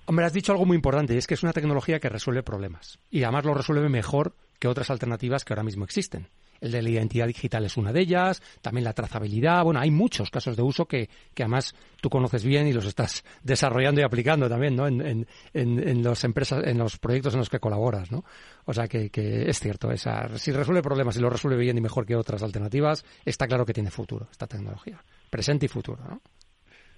Hombre, 0.05 0.25
has 0.25 0.33
dicho 0.33 0.51
algo 0.51 0.65
muy 0.65 0.75
importante, 0.75 1.13
y 1.13 1.17
es 1.17 1.27
que 1.27 1.35
es 1.35 1.43
una 1.43 1.53
tecnología 1.53 1.99
que 1.99 2.09
resuelve 2.09 2.43
problemas. 2.43 2.99
Y 3.09 3.23
además 3.23 3.45
lo 3.45 3.53
resuelve 3.53 3.87
mejor 3.89 4.33
que 4.59 4.67
otras 4.67 4.89
alternativas 4.89 5.45
que 5.45 5.53
ahora 5.53 5.63
mismo 5.63 5.85
existen. 5.85 6.27
El 6.59 6.71
de 6.71 6.83
la 6.83 6.89
identidad 6.91 7.25
digital 7.25 7.65
es 7.65 7.75
una 7.75 7.91
de 7.91 8.01
ellas, 8.01 8.41
también 8.61 8.83
la 8.83 8.93
trazabilidad. 8.93 9.63
Bueno, 9.63 9.79
hay 9.79 9.89
muchos 9.89 10.29
casos 10.29 10.55
de 10.55 10.61
uso 10.61 10.85
que, 10.85 11.09
que 11.33 11.41
además 11.41 11.73
tú 11.99 12.11
conoces 12.11 12.45
bien 12.45 12.67
y 12.67 12.73
los 12.73 12.85
estás 12.85 13.25
desarrollando 13.43 14.01
y 14.01 14.03
aplicando 14.03 14.47
también, 14.47 14.75
¿no? 14.75 14.85
En, 14.85 15.01
en, 15.01 15.27
en, 15.53 16.03
los 16.03 16.23
empresas, 16.23 16.63
en 16.67 16.77
los 16.77 16.99
proyectos 16.99 17.33
en 17.33 17.39
los 17.39 17.49
que 17.49 17.59
colaboras, 17.59 18.11
¿no? 18.11 18.23
O 18.65 18.73
sea 18.73 18.87
que, 18.87 19.09
que 19.09 19.49
es 19.49 19.59
cierto, 19.59 19.91
esa, 19.91 20.37
si 20.37 20.51
resuelve 20.51 20.83
problemas 20.83 21.17
y 21.17 21.21
lo 21.21 21.31
resuelve 21.31 21.57
bien 21.57 21.79
y 21.79 21.81
mejor 21.81 22.05
que 22.05 22.15
otras 22.15 22.43
alternativas, 22.43 23.03
está 23.25 23.47
claro 23.47 23.65
que 23.65 23.73
tiene 23.73 23.89
futuro 23.89 24.27
esta 24.31 24.45
tecnología. 24.45 25.03
Presente 25.31 25.65
y 25.65 25.69
futuro, 25.69 26.03
¿no? 26.07 26.21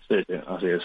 Sí, 0.10 0.16
sí, 0.28 0.34
así 0.46 0.66
es. 0.68 0.84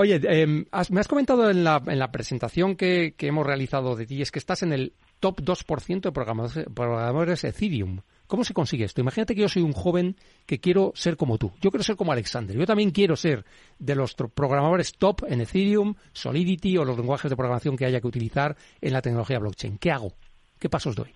Oye, 0.00 0.20
eh, 0.22 0.46
me 0.46 1.00
has 1.00 1.08
comentado 1.08 1.50
en 1.50 1.64
la, 1.64 1.82
en 1.84 1.98
la 1.98 2.12
presentación 2.12 2.76
que, 2.76 3.14
que, 3.16 3.26
hemos 3.26 3.44
realizado 3.44 3.96
de 3.96 4.06
ti, 4.06 4.22
es 4.22 4.30
que 4.30 4.38
estás 4.38 4.62
en 4.62 4.72
el 4.72 4.92
top 5.18 5.40
2% 5.40 6.02
de 6.02 6.12
programadores, 6.12 6.66
programadores 6.72 7.42
Ethereum. 7.42 8.02
¿Cómo 8.28 8.44
se 8.44 8.54
consigue 8.54 8.84
esto? 8.84 9.00
Imagínate 9.00 9.34
que 9.34 9.40
yo 9.40 9.48
soy 9.48 9.62
un 9.62 9.72
joven 9.72 10.14
que 10.46 10.60
quiero 10.60 10.92
ser 10.94 11.16
como 11.16 11.36
tú. 11.36 11.50
Yo 11.60 11.72
quiero 11.72 11.82
ser 11.82 11.96
como 11.96 12.12
Alexander. 12.12 12.56
Yo 12.56 12.64
también 12.64 12.92
quiero 12.92 13.16
ser 13.16 13.44
de 13.80 13.96
los 13.96 14.14
programadores 14.14 14.92
top 14.92 15.24
en 15.26 15.40
Ethereum, 15.40 15.96
Solidity 16.12 16.76
o 16.76 16.84
los 16.84 16.96
lenguajes 16.96 17.28
de 17.28 17.36
programación 17.36 17.76
que 17.76 17.84
haya 17.84 18.00
que 18.00 18.06
utilizar 18.06 18.56
en 18.80 18.92
la 18.92 19.02
tecnología 19.02 19.40
blockchain. 19.40 19.78
¿Qué 19.78 19.90
hago? 19.90 20.12
¿Qué 20.60 20.68
pasos 20.68 20.94
doy? 20.94 21.12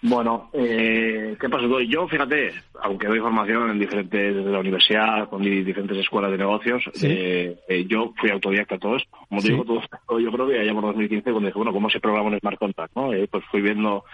Bueno, 0.00 0.48
eh, 0.52 1.36
¿qué 1.40 1.48
pasa? 1.48 1.66
Yo, 1.88 2.06
fíjate, 2.06 2.52
aunque 2.82 3.08
doy 3.08 3.18
formación 3.18 3.70
en 3.70 3.80
diferentes, 3.80 4.36
desde 4.36 4.50
la 4.50 4.60
universidad, 4.60 5.28
con 5.28 5.42
diferentes 5.42 5.98
escuelas 5.98 6.30
de 6.30 6.38
negocios, 6.38 6.84
eh, 7.02 7.58
eh, 7.68 7.84
yo 7.88 8.12
fui 8.16 8.30
autodidacta 8.30 8.78
todo 8.78 8.96
esto. 8.96 9.10
Como 9.28 9.40
te 9.40 9.48
digo, 9.48 9.64
todo 9.64 9.80
esto, 9.80 10.20
yo 10.20 10.30
creo 10.30 10.48
que 10.48 10.60
allá 10.60 10.72
por 10.72 10.84
2015, 10.84 11.32
cuando 11.32 11.48
dije, 11.48 11.58
bueno, 11.58 11.72
¿cómo 11.72 11.90
se 11.90 11.98
programa 11.98 12.28
un 12.28 12.38
smart 12.38 12.58
contract? 12.58 12.94
¿no? 12.94 13.12
Eh, 13.12 13.26
pues 13.28 13.44
fui 13.50 13.60
viendo, 13.60 14.04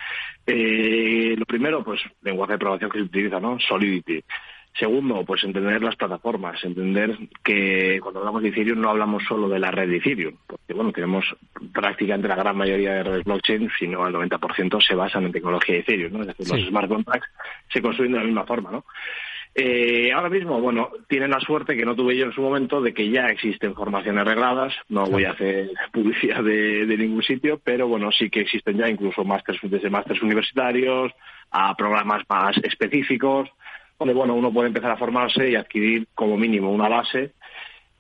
lo 0.47 1.44
primero, 1.44 1.85
pues, 1.85 2.01
lenguaje 2.23 2.53
de 2.53 2.59
programación 2.59 2.90
que 2.90 2.99
se 2.99 3.05
utiliza, 3.05 3.38
¿no? 3.38 3.59
Solidity. 3.61 4.25
Segundo, 4.76 5.24
pues 5.24 5.44
entender 5.44 5.82
las 5.82 5.94
plataformas, 5.94 6.62
entender 6.64 7.16
que 7.44 8.00
cuando 8.02 8.20
hablamos 8.20 8.42
de 8.42 8.48
Ethereum 8.48 8.80
no 8.80 8.90
hablamos 8.90 9.22
solo 9.22 9.48
de 9.48 9.60
la 9.60 9.70
red 9.70 9.88
de 9.88 9.98
Ethereum, 9.98 10.37
porque 10.46 10.74
bueno, 10.74 10.90
tenemos 10.90 11.24
prácticamente 11.72 12.26
la 12.26 12.34
gran 12.34 12.56
mayoría 12.56 12.94
de 12.94 13.02
redes 13.04 13.24
blockchain, 13.24 13.70
si 13.78 13.87
no 13.87 14.06
el 14.06 14.14
90% 14.14 14.84
se 14.84 14.96
basan 14.96 15.26
en 15.26 15.32
tecnología 15.32 15.76
de 15.76 15.80
Ethereum, 15.82 16.12
¿no? 16.12 16.20
Es 16.22 16.26
decir, 16.26 16.48
los 16.48 16.68
smart 16.68 16.88
contracts 16.88 17.30
se 17.72 17.80
construyen 17.80 18.14
de 18.14 18.18
la 18.18 18.24
misma 18.24 18.44
forma, 18.44 18.72
¿no? 18.72 18.84
Eh, 19.56 20.10
ahora 20.12 20.30
mismo, 20.30 20.60
bueno, 20.60 20.90
tienen 21.08 21.30
la 21.30 21.38
suerte 21.38 21.76
que 21.76 21.84
no 21.84 21.94
tuve 21.94 22.16
yo 22.16 22.26
en 22.26 22.32
su 22.32 22.42
momento 22.42 22.80
de 22.80 22.92
que 22.92 23.08
ya 23.08 23.28
existen 23.28 23.74
formaciones 23.76 24.24
regladas. 24.24 24.74
No 24.88 25.06
voy 25.06 25.24
a 25.24 25.30
hacer 25.30 25.70
publicidad 25.92 26.42
de, 26.42 26.84
ningún 26.98 27.22
sitio, 27.22 27.60
pero 27.62 27.87
bueno, 27.87 28.10
sí 28.10 28.28
que 28.28 28.40
existen 28.40 28.78
ya 28.78 28.88
incluso 28.88 29.24
másteres, 29.24 29.60
desde 29.62 29.90
másteres 29.90 30.22
universitarios 30.22 31.12
a 31.52 31.76
programas 31.76 32.24
más 32.28 32.56
específicos, 32.64 33.48
donde 33.98 34.14
bueno, 34.14 34.35
uno 34.35 34.52
puede 34.52 34.68
empezar 34.68 34.90
a 34.90 34.96
formarse 34.96 35.50
y 35.50 35.57
adquirir 35.57 36.07
como 36.14 36.37
mínimo 36.37 36.70
una 36.70 36.88
base 36.88 37.33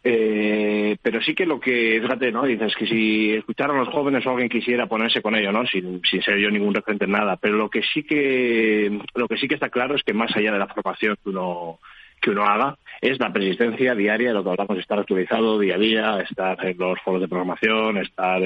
eh, 0.06 0.98
pero 1.00 1.22
sí 1.22 1.34
que 1.34 1.46
lo 1.46 1.58
que, 1.58 1.98
fíjate, 2.02 2.30
¿no? 2.30 2.44
Dices 2.44 2.74
que 2.76 2.86
si 2.86 3.32
escucharan 3.32 3.78
los 3.78 3.88
jóvenes 3.88 4.24
o 4.26 4.30
alguien 4.30 4.50
quisiera 4.50 4.86
ponerse 4.86 5.22
con 5.22 5.34
ello, 5.34 5.50
¿no? 5.50 5.66
Sin, 5.66 6.02
sin 6.04 6.22
ser 6.22 6.36
yo 6.38 6.50
ningún 6.50 6.74
referente 6.74 7.06
en 7.06 7.12
nada. 7.12 7.38
Pero 7.38 7.56
lo 7.56 7.70
que 7.70 7.82
sí 7.82 8.02
que, 8.02 9.00
lo 9.14 9.26
que 9.26 9.38
sí 9.38 9.48
que 9.48 9.54
está 9.54 9.70
claro 9.70 9.94
es 9.94 10.02
que 10.02 10.12
más 10.12 10.36
allá 10.36 10.52
de 10.52 10.58
la 10.58 10.66
formación 10.66 11.16
que 11.24 11.30
uno, 11.30 11.78
que 12.20 12.28
uno 12.28 12.44
haga, 12.44 12.76
es 13.00 13.18
la 13.18 13.32
persistencia 13.32 13.94
diaria 13.94 14.34
lo 14.34 14.44
que 14.44 14.50
hablamos, 14.50 14.78
estar 14.78 14.98
actualizado 14.98 15.58
día 15.58 15.76
a 15.76 15.78
día, 15.78 16.20
estar 16.20 16.66
en 16.66 16.76
los 16.76 17.00
foros 17.00 17.22
de 17.22 17.28
programación, 17.28 17.96
estar, 17.96 18.42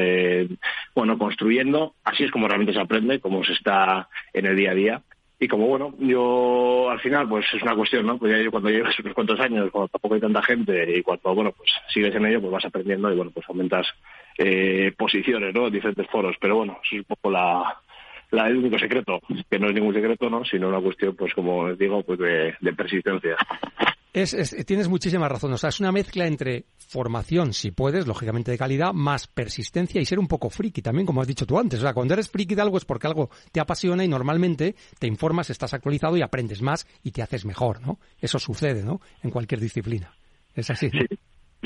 bueno, 0.95 1.19
construyendo. 1.19 1.95
Así 2.05 2.23
es 2.23 2.31
como 2.31 2.47
realmente 2.47 2.73
se 2.73 2.81
aprende, 2.81 3.19
como 3.19 3.43
se 3.43 3.55
está 3.55 4.09
en 4.33 4.47
el 4.47 4.55
día 4.55 4.71
a 4.71 4.75
día 4.75 5.03
y 5.41 5.47
como 5.47 5.67
bueno, 5.67 5.95
yo 5.99 6.91
al 6.91 7.01
final 7.01 7.29
pues 7.29 7.47
es 7.55 7.63
una 7.63 7.77
cuestión, 7.77 8.07
¿no? 8.07 8.19
Pues 8.19 8.33
ya 8.33 8.43
yo 8.43 8.51
cuando 8.51 8.71
llevas 8.71 8.99
unos 8.99 9.15
cuantos 9.15 9.39
años, 9.39 9.71
cuando 9.71 9.89
tampoco 9.89 10.15
hay 10.15 10.21
tanta 10.21 10.43
gente 10.43 10.97
y 10.97 11.03
cuando 11.03 11.35
bueno 11.35 11.53
pues 11.53 11.71
sigues 11.93 12.15
en 12.15 12.27
ello, 12.27 12.41
pues 12.41 12.53
vas 12.53 12.65
aprendiendo 12.65 13.13
y 13.13 13.17
bueno 13.17 13.31
pues 13.31 13.49
aumentas 13.49 13.87
eh, 14.37 14.93
posiciones, 14.97 15.55
¿no? 15.55 15.67
En 15.67 15.73
diferentes 15.73 16.07
foros. 16.09 16.37
Pero 16.41 16.57
bueno, 16.57 16.81
es 16.85 16.93
un 16.99 17.05
poco 17.05 17.31
la, 17.31 17.77
la, 18.31 18.49
el 18.49 18.57
único 18.59 18.79
secreto, 18.79 19.21
que 19.51 19.59
no 19.59 19.69
es 19.69 19.75
ningún 19.75 19.95
secreto, 19.95 20.29
¿no? 20.29 20.45
Sino 20.45 20.69
una 20.69 20.81
cuestión, 20.81 21.15
pues 21.15 21.33
como 21.35 21.73
digo, 21.75 22.03
pues 22.03 22.19
de, 22.19 22.55
de 22.61 22.73
persistencia. 22.73 23.37
Es, 24.13 24.57
tienes 24.67 24.89
muchísima 24.89 25.29
razón. 25.29 25.53
O 25.53 25.59
sea, 25.59 25.69
es 25.69 25.81
una 25.81 25.93
mezcla 25.93 26.27
entre 26.27 26.65
formación, 26.79 27.53
si 27.53 27.71
puedes, 27.71 28.07
lógicamente 28.07 28.51
de 28.51 28.59
calidad, 28.59 28.93
más 28.95 29.27
persistencia 29.27 30.01
y 30.01 30.07
ser 30.07 30.19
un 30.19 30.27
poco 30.27 30.49
friki 30.49 30.81
también, 30.81 31.07
como 31.07 31.21
has 31.21 31.29
dicho 31.29 31.47
tú 31.47 31.59
antes. 31.59 31.81
O 31.81 31.83
sea, 31.83 31.93
cuando 31.93 32.15
eres 32.15 32.31
friki 32.31 32.55
de 32.55 32.63
algo 32.63 32.79
es 32.79 32.85
porque 32.85 33.07
algo 33.07 33.31
te 33.53 33.61
apasiona 33.61 34.05
y 34.05 34.09
normalmente 34.09 34.75
te 34.99 35.07
informas, 35.07 35.51
estás 35.51 35.75
actualizado 35.75 36.17
y 36.17 36.23
aprendes 36.23 36.63
más 36.63 36.87
y 37.03 37.11
te 37.11 37.23
haces 37.23 37.45
mejor, 37.45 37.81
¿no? 37.81 37.99
Eso 38.21 38.39
sucede, 38.39 38.83
¿no? 38.83 39.01
En 39.23 39.31
cualquier 39.31 39.61
disciplina. 39.61 40.13
Es 40.55 40.71
así. 40.71 40.91
Sí, 40.91 41.07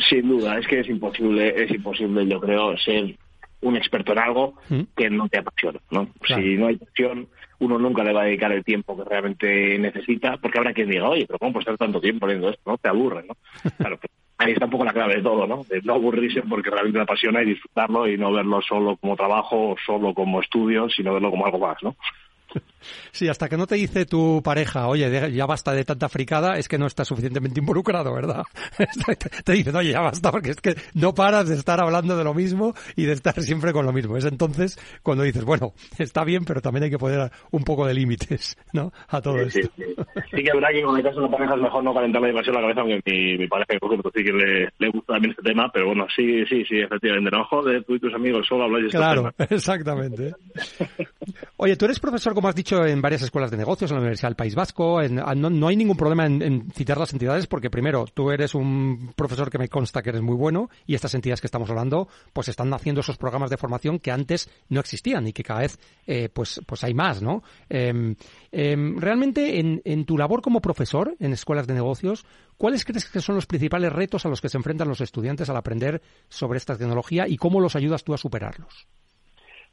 sin 0.08 0.28
duda. 0.28 0.58
Es 0.58 0.66
que 0.66 0.80
es 0.80 0.88
imposible, 0.88 1.62
es 1.62 1.70
imposible, 1.70 2.26
yo 2.26 2.40
creo, 2.40 2.76
ser 2.78 3.16
un 3.62 3.76
experto 3.76 4.12
en 4.12 4.18
algo 4.18 4.54
mm. 4.68 4.80
que 4.96 5.08
no 5.08 5.28
te 5.28 5.38
apasiona, 5.38 5.80
¿no? 5.90 6.08
Si 6.26 6.56
no 6.56 6.66
hay 6.66 6.76
pasión, 6.76 7.28
uno 7.64 7.78
nunca 7.78 8.02
le 8.02 8.12
va 8.12 8.22
a 8.22 8.24
dedicar 8.24 8.52
el 8.52 8.64
tiempo 8.64 8.96
que 8.96 9.08
realmente 9.08 9.78
necesita, 9.78 10.36
porque 10.36 10.58
habrá 10.58 10.72
quien 10.72 10.90
diga, 10.90 11.08
oye, 11.08 11.26
pero 11.26 11.38
¿cómo 11.38 11.52
puedes 11.52 11.68
estar 11.68 11.78
tanto 11.78 12.00
tiempo 12.00 12.26
leyendo 12.26 12.50
esto? 12.50 12.62
¿No? 12.66 12.78
Te 12.78 12.88
aburre, 12.88 13.24
¿no? 13.26 13.36
Claro, 13.78 13.98
pues, 13.98 14.10
ahí 14.38 14.52
está 14.52 14.64
un 14.64 14.70
poco 14.70 14.84
la 14.84 14.92
clave 14.92 15.16
de 15.16 15.22
todo, 15.22 15.46
¿no? 15.46 15.64
De 15.68 15.80
no 15.82 15.94
aburrirse 15.94 16.42
porque 16.42 16.70
realmente 16.70 16.98
me 16.98 17.04
apasiona 17.04 17.42
y 17.42 17.46
disfrutarlo 17.46 18.08
y 18.08 18.18
no 18.18 18.32
verlo 18.32 18.60
solo 18.62 18.96
como 18.96 19.16
trabajo 19.16 19.70
o 19.70 19.76
solo 19.84 20.12
como 20.14 20.40
estudio, 20.40 20.88
sino 20.88 21.14
verlo 21.14 21.30
como 21.30 21.46
algo 21.46 21.58
más, 21.58 21.76
¿no? 21.82 21.96
Sí, 23.10 23.28
hasta 23.28 23.48
que 23.48 23.56
no 23.56 23.66
te 23.66 23.76
dice 23.76 24.06
tu 24.06 24.42
pareja, 24.42 24.88
oye, 24.88 25.32
ya 25.32 25.46
basta 25.46 25.72
de 25.72 25.84
tanta 25.84 26.08
fricada, 26.08 26.58
es 26.58 26.68
que 26.68 26.78
no 26.78 26.86
estás 26.86 27.08
suficientemente 27.08 27.60
involucrado, 27.60 28.14
¿verdad? 28.14 28.44
te 29.44 29.52
dicen, 29.52 29.76
oye, 29.76 29.92
ya 29.92 30.00
basta, 30.00 30.30
porque 30.30 30.50
es 30.50 30.60
que 30.60 30.74
no 30.94 31.14
paras 31.14 31.48
de 31.48 31.56
estar 31.56 31.80
hablando 31.80 32.16
de 32.16 32.24
lo 32.24 32.34
mismo 32.34 32.74
y 32.96 33.04
de 33.04 33.12
estar 33.12 33.40
siempre 33.42 33.72
con 33.72 33.86
lo 33.86 33.92
mismo. 33.92 34.16
Es 34.16 34.24
entonces 34.24 34.78
cuando 35.02 35.24
dices, 35.24 35.44
bueno, 35.44 35.72
está 35.98 36.24
bien, 36.24 36.44
pero 36.44 36.60
también 36.60 36.84
hay 36.84 36.90
que 36.90 36.98
poner 36.98 37.30
un 37.50 37.64
poco 37.64 37.86
de 37.86 37.94
límites, 37.94 38.56
¿no? 38.72 38.92
A 39.08 39.20
todo 39.20 39.38
esto. 39.38 39.60
Sí, 39.60 39.68
sí. 39.76 39.94
sí, 40.30 40.42
que 40.42 40.52
verdad 40.54 40.68
que 40.72 40.82
con 40.82 40.96
el 40.96 41.02
caso 41.02 41.20
de 41.20 41.26
una 41.26 41.36
pareja 41.36 41.54
es 41.54 41.60
mejor 41.60 41.84
no 41.84 41.94
calentarle 41.94 42.28
demasiado 42.28 42.60
la 42.60 42.62
cabeza, 42.62 42.80
aunque 42.80 43.00
mi, 43.10 43.38
mi 43.38 43.48
pareja, 43.48 43.78
por 43.78 43.90
ejemplo, 43.90 44.10
sí 44.14 44.24
que 44.24 44.32
le, 44.32 44.68
le, 44.78 44.88
gusta 44.90 45.14
también 45.14 45.30
este 45.30 45.42
tema, 45.42 45.70
pero 45.72 45.86
bueno, 45.86 46.06
sí, 46.14 46.44
sí, 46.46 46.64
sí, 46.64 46.78
efectivamente. 46.78 47.30
No 47.30 47.44
joder, 47.44 47.84
tú 47.84 47.94
y 47.94 48.00
tus 48.00 48.14
amigos 48.14 48.46
solo 48.46 48.64
habláis 48.64 48.84
de 48.84 48.88
este 48.88 48.98
Claro, 48.98 49.30
exactamente. 49.50 50.34
Oye, 51.56 51.76
tú 51.76 51.84
eres 51.84 52.00
profesor, 52.00 52.34
como 52.34 52.48
has 52.48 52.54
dicho, 52.54 52.71
en 52.72 53.02
varias 53.02 53.22
escuelas 53.22 53.50
de 53.50 53.56
negocios, 53.56 53.90
en 53.90 53.96
la 53.96 54.00
Universidad 54.00 54.30
del 54.30 54.36
País 54.36 54.54
Vasco. 54.54 54.98
Ah, 54.98 55.34
no, 55.34 55.68
hay 55.68 55.76
ningún 55.76 55.96
problema 55.96 56.26
en, 56.26 56.70
citar 56.70 56.98
las 56.98 57.12
entidades 57.12 57.46
porque, 57.46 57.70
primero, 57.70 58.06
tú 58.12 58.30
eres 58.30 58.54
un 58.54 59.12
profesor 59.14 59.50
que 59.50 59.58
me 59.58 59.68
consta 59.68 60.02
que 60.02 60.10
eres 60.10 60.22
muy 60.22 60.34
bueno 60.34 60.70
y 60.86 60.94
estas 60.94 61.14
entidades 61.14 61.40
que 61.40 61.46
estamos 61.46 61.68
hablando 61.70 62.08
pues 62.32 62.48
están 62.48 62.72
haciendo 62.72 63.02
esos 63.02 63.18
programas 63.18 63.50
de 63.50 63.56
formación 63.56 63.98
que 63.98 64.10
antes 64.10 64.50
no 64.68 64.80
existían 64.80 65.26
y 65.26 65.32
que 65.32 65.42
cada 65.42 65.60
vez 65.60 65.78
eh, 66.06 66.28
pues, 66.32 66.60
pues 66.66 66.82
hay 66.84 66.94
más, 66.94 67.22
¿no? 67.22 67.42
Em, 67.68 68.16
em, 68.50 68.98
realmente, 68.98 69.60
en, 69.60 69.82
en 69.84 70.04
tu 70.04 70.16
labor 70.16 70.40
como 70.40 70.60
profesor 70.60 71.14
en 71.20 71.32
escuelas 71.32 71.66
de 71.66 71.74
negocios, 71.74 72.24
¿cuáles 72.56 72.84
crees 72.84 73.08
que 73.08 73.20
son 73.20 73.34
los 73.34 73.46
principales 73.46 73.92
retos 73.92 74.24
a 74.24 74.28
los 74.28 74.40
que 74.40 74.48
se 74.48 74.56
enfrentan 74.56 74.88
los 74.88 75.00
estudiantes 75.00 75.50
al 75.50 75.56
aprender 75.56 76.00
sobre 76.28 76.56
esta 76.56 76.76
tecnología 76.76 77.28
y 77.28 77.36
cómo 77.36 77.60
los 77.60 77.76
ayudas 77.76 78.04
tú 78.04 78.14
a 78.14 78.18
superarlos? 78.18 78.86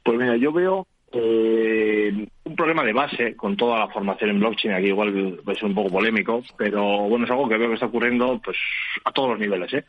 Pues 0.02 0.18
mira, 0.18 0.36
yo 0.36 0.52
veo 0.52 0.86
eh, 1.12 2.28
problema 2.60 2.84
de 2.84 2.92
base 2.92 3.36
con 3.36 3.56
toda 3.56 3.78
la 3.78 3.88
formación 3.88 4.28
en 4.28 4.40
blockchain, 4.40 4.74
aquí 4.74 4.88
igual 4.88 5.40
ser 5.54 5.64
un 5.64 5.74
poco 5.74 5.88
polémico, 5.88 6.42
pero 6.58 6.82
bueno, 7.08 7.24
es 7.24 7.30
algo 7.30 7.48
que 7.48 7.56
veo 7.56 7.68
que 7.68 7.74
está 7.74 7.86
ocurriendo 7.86 8.38
pues 8.44 8.58
a 9.02 9.12
todos 9.12 9.30
los 9.30 9.38
niveles. 9.38 9.72
¿eh? 9.72 9.84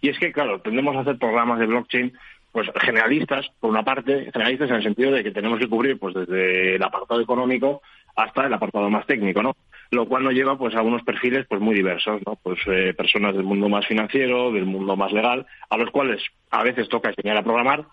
Y 0.00 0.08
es 0.08 0.18
que, 0.20 0.30
claro, 0.30 0.60
tendemos 0.60 0.94
a 0.94 1.00
hacer 1.00 1.18
programas 1.18 1.58
de 1.58 1.66
blockchain 1.66 2.12
pues 2.52 2.68
generalistas, 2.80 3.50
por 3.58 3.70
una 3.70 3.82
parte, 3.82 4.30
generalistas 4.30 4.70
en 4.70 4.76
el 4.76 4.82
sentido 4.84 5.10
de 5.10 5.24
que 5.24 5.32
tenemos 5.32 5.58
que 5.58 5.68
cubrir 5.68 5.98
pues 5.98 6.14
desde 6.14 6.76
el 6.76 6.82
apartado 6.84 7.20
económico 7.20 7.82
hasta 8.14 8.46
el 8.46 8.54
apartado 8.54 8.88
más 8.88 9.04
técnico, 9.06 9.42
¿no? 9.42 9.56
Lo 9.90 10.06
cual 10.06 10.22
nos 10.22 10.34
lleva 10.34 10.56
pues 10.56 10.76
a 10.76 10.82
unos 10.82 11.02
perfiles 11.02 11.44
pues 11.48 11.60
muy 11.60 11.74
diversos, 11.74 12.20
¿no? 12.24 12.36
Pues 12.40 12.60
eh, 12.66 12.94
personas 12.96 13.34
del 13.34 13.42
mundo 13.42 13.68
más 13.68 13.84
financiero, 13.86 14.52
del 14.52 14.66
mundo 14.66 14.94
más 14.96 15.12
legal, 15.12 15.44
a 15.70 15.76
los 15.76 15.90
cuales 15.90 16.22
a 16.50 16.62
veces 16.62 16.88
toca 16.88 17.08
enseñar 17.08 17.38
a 17.38 17.42
programar 17.42 17.84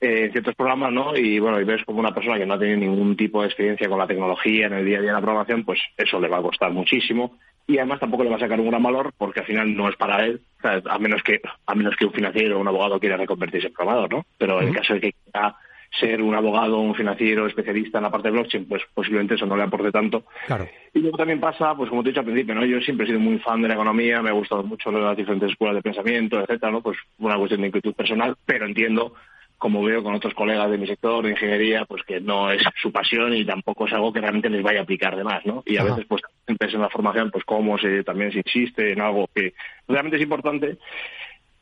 eh, 0.00 0.28
ciertos 0.30 0.54
programas, 0.54 0.92
¿no? 0.92 1.16
Y 1.16 1.38
bueno, 1.38 1.60
y 1.60 1.64
ves 1.64 1.84
como 1.84 2.00
una 2.00 2.14
persona 2.14 2.38
que 2.38 2.46
no 2.46 2.54
ha 2.54 2.58
tenido 2.58 2.78
ningún 2.78 3.16
tipo 3.16 3.40
de 3.40 3.48
experiencia 3.48 3.88
con 3.88 3.98
la 3.98 4.06
tecnología 4.06 4.66
en 4.66 4.74
el 4.74 4.84
día 4.84 4.98
a 4.98 5.00
día 5.00 5.10
de 5.10 5.16
la 5.16 5.22
programación, 5.22 5.64
pues 5.64 5.80
eso 5.96 6.20
le 6.20 6.28
va 6.28 6.38
a 6.38 6.42
costar 6.42 6.70
muchísimo 6.72 7.38
y 7.66 7.76
además 7.76 8.00
tampoco 8.00 8.24
le 8.24 8.30
va 8.30 8.36
a 8.36 8.40
sacar 8.40 8.58
un 8.58 8.70
gran 8.70 8.82
valor 8.82 9.12
porque 9.16 9.40
al 9.40 9.46
final 9.46 9.76
no 9.76 9.88
es 9.88 9.96
para 9.96 10.24
él, 10.24 10.40
a 10.62 10.98
menos 10.98 11.22
que 11.22 11.40
a 11.66 11.74
menos 11.74 11.94
que 11.96 12.06
un 12.06 12.12
financiero 12.12 12.56
o 12.56 12.60
un 12.60 12.68
abogado 12.68 12.98
quiera 12.98 13.16
reconvertirse 13.16 13.66
en 13.66 13.74
programador, 13.74 14.10
¿no? 14.10 14.26
Pero 14.38 14.60
en 14.62 14.68
el 14.68 14.74
caso 14.74 14.94
de 14.94 15.00
que 15.00 15.12
quiera 15.12 15.56
ser 15.98 16.22
un 16.22 16.34
abogado, 16.34 16.78
un 16.78 16.94
financiero 16.94 17.46
especialista 17.46 17.98
en 17.98 18.04
la 18.04 18.10
parte 18.10 18.28
de 18.28 18.32
blockchain, 18.32 18.66
pues 18.66 18.82
posiblemente 18.94 19.34
eso 19.34 19.46
no 19.46 19.56
le 19.56 19.64
aporte 19.64 19.90
tanto. 19.90 20.24
Claro. 20.46 20.66
Y 20.94 21.00
luego 21.00 21.16
también 21.16 21.40
pasa, 21.40 21.74
pues 21.74 21.90
como 21.90 22.02
te 22.02 22.08
he 22.08 22.12
dicho 22.12 22.20
al 22.20 22.26
principio, 22.26 22.54
¿no? 22.54 22.64
Yo 22.64 22.80
siempre 22.80 23.04
he 23.04 23.08
sido 23.08 23.20
muy 23.20 23.38
fan 23.38 23.60
de 23.60 23.68
la 23.68 23.74
economía, 23.74 24.22
me 24.22 24.30
ha 24.30 24.34
gustado 24.34 24.62
mucho 24.62 24.90
las 24.90 25.16
diferentes 25.16 25.50
escuelas 25.50 25.76
de 25.76 25.82
pensamiento, 25.82 26.40
etcétera, 26.40 26.72
¿no? 26.72 26.80
Pues 26.80 26.98
una 27.18 27.36
cuestión 27.36 27.60
de 27.60 27.68
inquietud 27.68 27.94
personal, 27.94 28.36
pero 28.46 28.66
entiendo 28.66 29.14
como 29.58 29.82
veo 29.82 30.02
con 30.02 30.14
otros 30.14 30.34
colegas 30.34 30.70
de 30.70 30.78
mi 30.78 30.86
sector 30.86 31.24
de 31.24 31.30
ingeniería, 31.30 31.84
pues 31.84 32.02
que 32.04 32.20
no 32.20 32.50
es 32.50 32.62
su 32.80 32.92
pasión 32.92 33.34
y 33.34 33.44
tampoco 33.44 33.86
es 33.86 33.92
algo 33.92 34.12
que 34.12 34.20
realmente 34.20 34.48
les 34.48 34.62
vaya 34.62 34.80
a 34.80 34.82
aplicar 34.84 35.16
de 35.16 35.24
más, 35.24 35.44
¿no? 35.44 35.62
Y 35.66 35.76
a 35.76 35.84
veces, 35.84 36.06
pues, 36.06 36.22
en 36.46 36.80
la 36.80 36.88
formación, 36.88 37.30
pues 37.30 37.44
cómo 37.44 37.76
se, 37.76 38.04
también 38.04 38.30
se 38.32 38.38
insiste 38.38 38.92
en 38.92 39.00
algo 39.00 39.28
que 39.34 39.54
realmente 39.88 40.16
es 40.16 40.22
importante, 40.22 40.78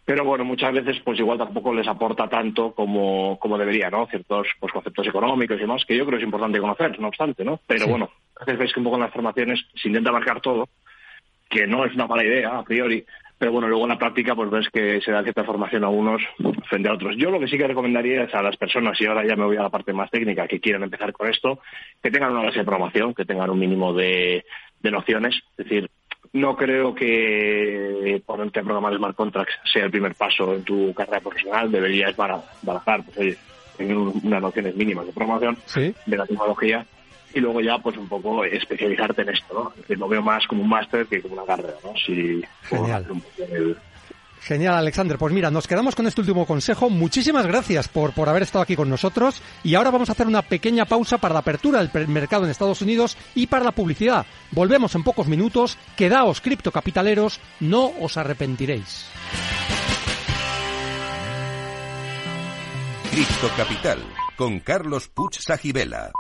pero 0.07 0.25
bueno, 0.25 0.45
muchas 0.45 0.73
veces, 0.73 1.01
pues 1.03 1.19
igual 1.19 1.37
tampoco 1.37 1.75
les 1.75 1.89
aporta 1.89 2.29
tanto 2.29 2.73
como, 2.73 3.39
como 3.41 3.59
debería, 3.59 3.91
¿no? 3.91 4.07
Ciertos 4.07 4.47
pues, 4.61 4.73
conceptos 4.73 5.09
económicos 5.09 5.57
y 5.57 5.63
demás, 5.63 5.85
que 5.85 5.97
yo 5.97 6.07
creo 6.07 6.19
que 6.19 6.23
es 6.23 6.27
importante 6.27 6.61
conocer, 6.61 7.01
no 7.01 7.09
obstante, 7.09 7.45
¿no? 7.45 7.61
Pero 7.67 7.89
bueno, 7.89 8.11
a 8.37 8.45
veces 8.45 8.59
veis 8.59 8.73
que 8.73 8.79
un 8.79 8.85
poco 8.85 8.97
en 8.97 9.03
las 9.03 9.13
formaciones 9.13 9.67
se 9.75 9.89
intenta 9.89 10.11
abarcar 10.11 10.41
todo, 10.41 10.69
que 11.51 11.67
no 11.67 11.85
es 11.85 11.95
una 11.95 12.07
mala 12.07 12.25
idea 12.25 12.59
a 12.59 12.63
priori, 12.63 13.05
pero 13.39 13.53
bueno, 13.53 13.69
luego 13.69 13.85
en 13.85 13.91
la 13.91 13.99
práctica 13.99 14.35
pues 14.35 14.51
ves 14.51 14.69
que 14.73 15.01
se 15.01 15.13
da 15.13 15.23
cierta 15.23 15.45
formación 15.45 15.85
a 15.85 15.89
unos 15.89 16.23
frente 16.69 16.89
a 16.89 16.95
otros. 16.95 17.15
Yo 17.19 17.31
lo 17.31 17.39
que 17.39 17.49
sí 17.49 17.59
que 17.59 17.67
recomendaría 17.67 18.25
es 18.25 18.35
a 18.35 18.43
las 18.43 18.57
personas, 18.57 18.99
y 19.01 19.07
ahora 19.07 19.27
ya 19.27 19.37
me 19.37 19.45
voy 19.45 19.57
a 19.57 19.63
la 19.63 19.71
parte 19.71 19.93
más 19.93 20.11
técnica, 20.11 20.49
que 20.49 20.61
quieran 20.61 20.83
empezar 20.83 21.13
con 21.13 21.29
esto, 21.29 21.61
que 22.03 22.11
tengan 22.11 22.33
una 22.33 22.45
base 22.45 22.61
de 22.61 22.65
programación, 22.65 23.15
que 23.15 23.25
tengan 23.25 23.51
un 23.51 23.59
mínimo 23.59 23.93
de, 23.93 24.45
nociones. 24.83 25.35
Es 25.59 25.69
decir, 25.69 25.91
no 26.33 26.57
creo 26.57 26.95
que 26.95 28.23
ponerte 28.25 28.61
a 28.61 28.63
programar 28.63 28.97
smart 28.97 29.17
contracts 29.17 29.59
sea 29.65 29.85
el 29.85 29.91
primer 29.91 30.15
paso 30.15 30.55
en 30.55 30.63
tu 30.63 30.95
carrera 30.95 31.21
profesional. 31.21 31.73
Deberías 31.73 32.17
barajar 32.17 33.03
pues, 33.05 33.19
oye, 33.19 33.37
tener 33.77 33.97
unas 33.97 34.43
nociones 34.43 34.77
mínimas 34.77 35.07
de 35.07 35.13
programación, 35.13 35.59
de 36.07 36.17
la 36.17 36.25
tecnología 36.25 36.87
y 37.37 37.41
luego 37.41 37.61
ya 37.61 37.77
pues 37.79 37.99
un 37.99 38.09
poco 38.09 38.45
especializarte 38.45 39.21
en 39.21 39.29
esto, 39.29 39.73
¿no? 39.89 39.95
lo 39.95 40.09
veo 40.09 40.23
más 40.23 40.47
como 40.47 40.63
un 40.63 40.71
máster 40.71 41.07
que 41.07 41.21
como 41.21 41.35
una 41.35 41.45
carrera, 41.45 41.75
¿no? 41.85 41.93
Si 41.95 42.43
Genial. 42.63 43.07
Genial, 44.41 44.75
Alexander. 44.77 45.19
Pues 45.19 45.35
mira, 45.35 45.51
nos 45.51 45.67
quedamos 45.67 45.95
con 45.95 46.07
este 46.07 46.21
último 46.23 46.47
consejo. 46.47 46.89
Muchísimas 46.89 47.47
gracias 47.47 47.89
por, 47.89 48.13
por 48.13 48.29
haber 48.29 48.43
estado 48.43 48.63
aquí 48.63 48.75
con 48.75 48.89
nosotros. 48.89 49.43
Y 49.65 49.75
ahora 49.75 49.91
vamos 49.91 50.09
a 50.09 50.13
hacer 50.13 50.27
una 50.27 50.43
pequeña 50.43 50.87
pausa 50.87 51.19
para 51.19 51.35
la 51.35 51.41
apertura 51.41 51.85
del 51.85 52.09
mercado 52.09 52.45
en 52.45 52.51
Estados 52.51 52.81
Unidos 52.81 53.19
y 53.35 53.49
para 53.49 53.65
la 53.65 53.73
publicidad. 53.73 54.25
Volvemos 54.53 54.95
en 54.95 55.03
pocos 55.03 55.27
minutos. 55.27 55.77
Quedaos, 55.97 56.41
criptocapitaleros, 56.41 57.41
no 57.61 57.91
os 58.01 58.17
arrepentiréis. 58.17 59.11
Cripto 63.11 63.49
Capital 63.57 63.99
con 64.37 64.61
Carlos 64.61 65.09
Puch 65.09 65.39
Sajibela. 65.41 66.13